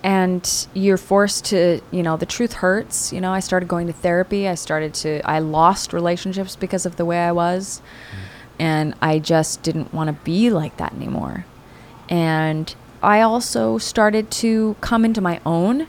and 0.05 0.67
you're 0.75 0.97
forced 0.97 1.45
to, 1.47 1.81
you 1.91 2.03
know, 2.03 2.17
the 2.17 2.27
truth 2.27 2.55
hurts. 2.55 3.13
You 3.13 3.21
know, 3.21 3.33
I 3.33 3.41
started 3.41 3.69
going 3.69 3.87
to 3.87 3.93
therapy. 3.93 4.49
I 4.49 4.55
started 4.55 4.95
to, 4.95 5.21
I 5.25 5.39
lost 5.39 5.93
relationships 5.93 6.57
because 6.57 6.87
of 6.87 6.97
the 6.97 7.05
way 7.05 7.19
I 7.19 7.33
was, 7.33 7.81
mm. 8.11 8.19
and 8.59 8.95
I 9.01 9.19
just 9.21 9.63
didn't 9.63 9.95
want 9.95 10.09
to 10.09 10.25
be 10.25 10.51
like 10.51 10.77
that 10.79 10.93
anymore. 10.93 11.47
And 12.09 12.75
I 13.03 13.21
also 13.21 13.79
started 13.79 14.31
to 14.33 14.77
come 14.81 15.05
into 15.05 15.21
my 15.21 15.41
own 15.47 15.87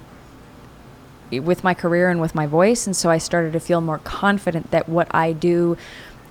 eh, 1.32 1.40
with 1.40 1.64
my 1.64 1.74
career 1.74 2.10
and 2.10 2.22
with 2.22 2.36
my 2.36 2.46
voice, 2.46 2.86
and 2.86 2.96
so 2.96 3.10
I 3.10 3.18
started 3.18 3.54
to 3.54 3.60
feel 3.60 3.82
more 3.82 4.00
confident 4.00 4.70
that 4.70 4.88
what 4.88 5.08
I 5.14 5.34
do 5.34 5.76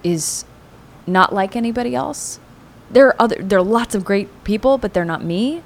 is 0.05 0.45
not 1.05 1.35
like 1.35 1.57
anybody 1.57 1.97
else. 1.97 2.39
There 2.91 3.09
are 3.09 3.17
other 3.19 3.37
there 3.41 3.59
are 3.59 3.65
lots 3.65 3.97
of 3.97 4.05
great 4.05 4.45
people, 4.45 4.79
but 4.79 4.95
they're 4.95 5.05
not 5.05 5.25
me 5.25 5.63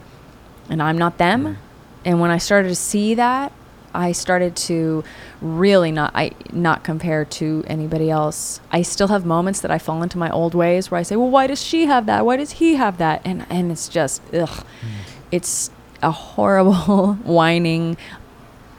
and 0.68 0.82
I'm 0.82 0.98
not 0.98 1.18
them. 1.18 1.44
Mm. 1.44 1.56
And 2.06 2.20
when 2.20 2.30
I 2.30 2.38
started 2.38 2.68
to 2.68 2.76
see 2.76 3.14
that, 3.14 3.52
I 3.92 4.12
started 4.12 4.54
to 4.56 5.02
really 5.40 5.90
not 5.90 6.12
I 6.14 6.32
not 6.52 6.84
compare 6.84 7.24
to 7.24 7.64
anybody 7.66 8.10
else. 8.10 8.60
I 8.70 8.82
still 8.82 9.08
have 9.08 9.26
moments 9.26 9.60
that 9.60 9.70
I 9.70 9.78
fall 9.78 10.02
into 10.02 10.16
my 10.16 10.30
old 10.30 10.54
ways 10.54 10.90
where 10.90 11.00
I 11.00 11.02
say, 11.02 11.16
"Well, 11.16 11.30
why 11.30 11.46
does 11.48 11.60
she 11.62 11.86
have 11.86 12.06
that? 12.06 12.24
Why 12.24 12.36
does 12.36 12.52
he 12.52 12.76
have 12.76 12.98
that?" 12.98 13.22
And 13.24 13.44
and 13.50 13.72
it's 13.72 13.88
just 13.88 14.22
ugh. 14.32 14.48
Hmm. 14.48 14.86
It's 15.32 15.70
a 16.00 16.12
horrible 16.12 17.14
whining 17.24 17.96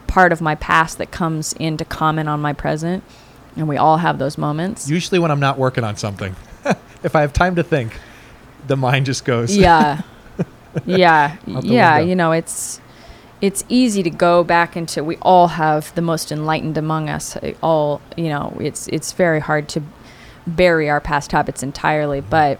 part 0.06 0.32
of 0.32 0.40
my 0.40 0.54
past 0.54 0.96
that 0.96 1.10
comes 1.10 1.52
in 1.54 1.76
to 1.76 1.84
comment 1.84 2.28
on 2.28 2.40
my 2.40 2.54
present. 2.54 3.04
And 3.56 3.68
we 3.68 3.76
all 3.76 3.98
have 3.98 4.18
those 4.18 4.38
moments. 4.38 4.88
Usually 4.88 5.18
when 5.18 5.30
I'm 5.30 5.40
not 5.40 5.58
working 5.58 5.84
on 5.84 5.96
something, 5.96 6.34
if 7.02 7.14
I 7.14 7.20
have 7.22 7.32
time 7.32 7.56
to 7.56 7.62
think, 7.62 7.92
the 8.68 8.76
mind 8.76 9.04
just 9.04 9.24
goes. 9.24 9.54
yeah 9.54 10.02
yeah 10.86 11.36
yeah 11.46 11.96
window. 11.96 12.08
you 12.08 12.14
know 12.14 12.32
it's 12.32 12.80
it's 13.40 13.64
easy 13.68 14.02
to 14.02 14.10
go 14.10 14.42
back 14.42 14.76
into 14.76 15.04
we 15.04 15.16
all 15.22 15.48
have 15.48 15.94
the 15.94 16.02
most 16.02 16.32
enlightened 16.32 16.76
among 16.76 17.08
us 17.08 17.36
all 17.62 18.00
you 18.16 18.28
know 18.28 18.56
it's 18.60 18.88
it's 18.88 19.12
very 19.12 19.40
hard 19.40 19.68
to 19.68 19.82
bury 20.46 20.88
our 20.90 21.00
past 21.00 21.30
habits 21.32 21.62
entirely 21.62 22.20
but 22.20 22.58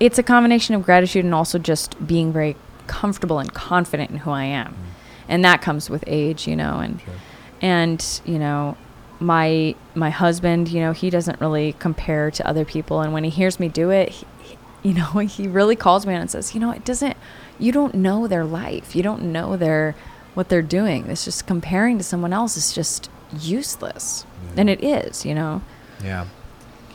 it's 0.00 0.18
a 0.18 0.22
combination 0.22 0.74
of 0.74 0.82
gratitude 0.82 1.24
and 1.24 1.34
also 1.34 1.58
just 1.58 2.04
being 2.06 2.32
very 2.32 2.56
comfortable 2.86 3.38
and 3.38 3.52
confident 3.52 4.10
in 4.10 4.18
who 4.18 4.30
I 4.30 4.44
am. 4.44 4.68
Mm-hmm. 4.72 4.82
And 5.30 5.44
that 5.44 5.60
comes 5.60 5.90
with 5.90 6.02
age 6.06 6.46
you 6.48 6.56
know 6.56 6.78
and 6.78 7.00
Sure. 7.00 7.14
and 7.60 8.20
you 8.24 8.38
know 8.38 8.76
my 9.20 9.74
my 9.94 10.10
husband 10.10 10.68
you 10.68 10.80
know 10.80 10.92
he 10.92 11.10
doesn't 11.10 11.40
really 11.40 11.74
compare 11.80 12.30
to 12.30 12.46
other 12.46 12.64
people 12.64 13.00
and 13.02 13.12
when 13.12 13.24
he 13.24 13.30
hears 13.30 13.58
me 13.60 13.68
do 13.68 13.90
it 13.90 14.08
he, 14.10 14.26
he- 14.42 14.56
you 14.84 14.94
know 14.94 15.04
he 15.36 15.46
really 15.48 15.76
calls 15.76 16.06
me 16.06 16.14
and 16.14 16.30
says 16.30 16.54
you 16.54 16.60
know 16.60 16.70
it 16.70 16.84
doesn't 16.84 17.16
you 17.60 17.72
don't 17.72 17.92
know 17.94 18.28
their 18.28 18.44
life. 18.44 18.94
You 18.94 19.02
don't 19.02 19.20
know 19.32 19.56
their 19.56 19.96
what 20.38 20.48
they're 20.48 20.62
doing 20.62 21.04
it's 21.10 21.24
just 21.24 21.48
comparing 21.48 21.98
to 21.98 22.04
someone 22.04 22.32
else 22.32 22.56
is 22.56 22.72
just 22.72 23.10
useless 23.40 24.24
and 24.56 24.70
it 24.70 24.82
is 24.84 25.26
you 25.26 25.34
know 25.34 25.60
Yeah. 26.02 26.26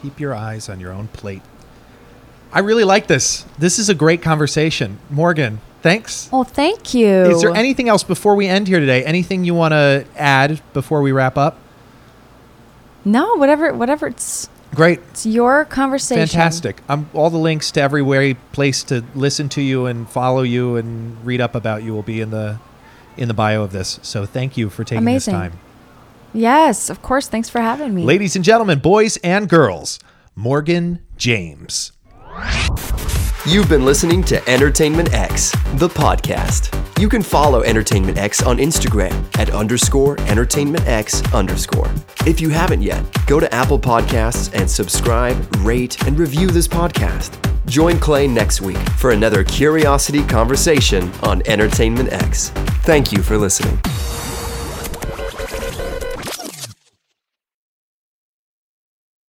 Keep 0.02 0.20
your 0.20 0.34
eyes 0.34 0.70
on 0.70 0.80
your 0.80 0.92
own 0.94 1.08
plate. 1.10 1.42
I 2.52 2.60
really 2.60 2.84
like 2.86 3.08
this. 3.08 3.46
This 3.58 3.80
is 3.80 3.90
a 3.90 3.96
great 3.96 4.22
conversation. 4.22 5.00
Morgan, 5.10 5.60
thanks. 5.82 6.30
oh 6.32 6.44
thank 6.46 6.94
you 6.94 7.08
Is 7.08 7.42
there 7.42 7.54
anything 7.56 7.90
else 7.90 8.04
before 8.04 8.36
we 8.36 8.48
end 8.48 8.68
here 8.70 8.80
today? 8.80 9.04
Anything 9.04 9.44
you 9.44 9.54
want 9.54 9.74
to 9.74 10.06
add 10.16 10.62
before 10.74 11.02
we 11.02 11.12
wrap 11.12 11.38
up? 11.38 11.58
no 13.06 13.36
whatever 13.36 13.74
whatever 13.74 14.08
it's 14.08 14.50
Great. 14.74 15.00
it's 15.12 15.26
your 15.26 15.66
conversation 15.66 16.26
Fantastic. 16.28 16.82
Um, 16.88 17.10
all 17.14 17.30
the 17.30 17.38
links 17.38 17.72
to 17.72 17.82
every 17.82 18.36
place 18.54 18.84
to 18.86 19.04
listen 19.14 19.50
to 19.50 19.62
you 19.62 19.86
and 19.86 20.10
follow 20.10 20.44
you 20.44 20.78
and 20.78 21.18
read 21.26 21.42
up 21.42 21.54
about 21.56 21.84
you 21.84 21.94
will 21.94 22.04
be 22.04 22.22
in 22.22 22.32
the 22.32 22.60
in 23.18 23.28
the 23.28 23.34
bio 23.34 23.64
of 23.64 23.72
this. 23.72 24.00
So 24.02 24.26
thank 24.26 24.58
you 24.58 24.70
for 24.70 24.84
taking 24.84 25.00
Amazing. 25.00 25.34
this 25.34 25.42
time. 25.42 25.60
yes 26.34 26.90
of 26.90 27.02
course 27.04 27.28
thanks 27.28 27.48
for 27.50 27.62
having 27.62 27.94
me 27.94 28.04
Ladies 28.04 28.36
and 28.36 28.44
gentlemen, 28.44 28.80
boys 28.80 29.18
and 29.18 29.48
girls, 29.48 30.00
Morgan 30.36 31.00
James. 31.18 31.92
You've 33.46 33.70
been 33.70 33.86
listening 33.86 34.24
to 34.26 34.50
Entertainment 34.50 35.14
X, 35.14 35.52
the 35.76 35.90
podcast. 35.90 36.72
You 37.04 37.10
can 37.10 37.22
follow 37.22 37.64
Entertainment 37.64 38.18
X 38.18 38.42
on 38.42 38.60
Instagram 38.60 39.12
at 39.38 39.50
underscore 39.50 40.18
Entertainment 40.22 40.88
X 40.88 41.22
underscore. 41.34 41.92
If 42.26 42.40
you 42.40 42.48
haven't 42.48 42.82
yet, 42.82 43.04
go 43.28 43.42
to 43.42 43.54
Apple 43.54 43.78
Podcasts 43.78 44.50
and 44.58 44.72
subscribe, 44.72 45.36
rate, 45.58 46.02
and 46.08 46.18
review 46.18 46.50
this 46.50 46.66
podcast. 46.66 47.38
Join 47.66 48.00
Clay 48.00 48.26
next 48.26 48.62
week 48.62 48.78
for 48.98 49.12
another 49.12 49.44
curiosity 49.44 50.24
conversation 50.24 51.12
on 51.24 51.42
Entertainment 51.46 52.14
X. 52.14 52.52
Thank 52.86 53.12
you 53.12 53.22
for 53.22 53.38
listening. 53.38 53.78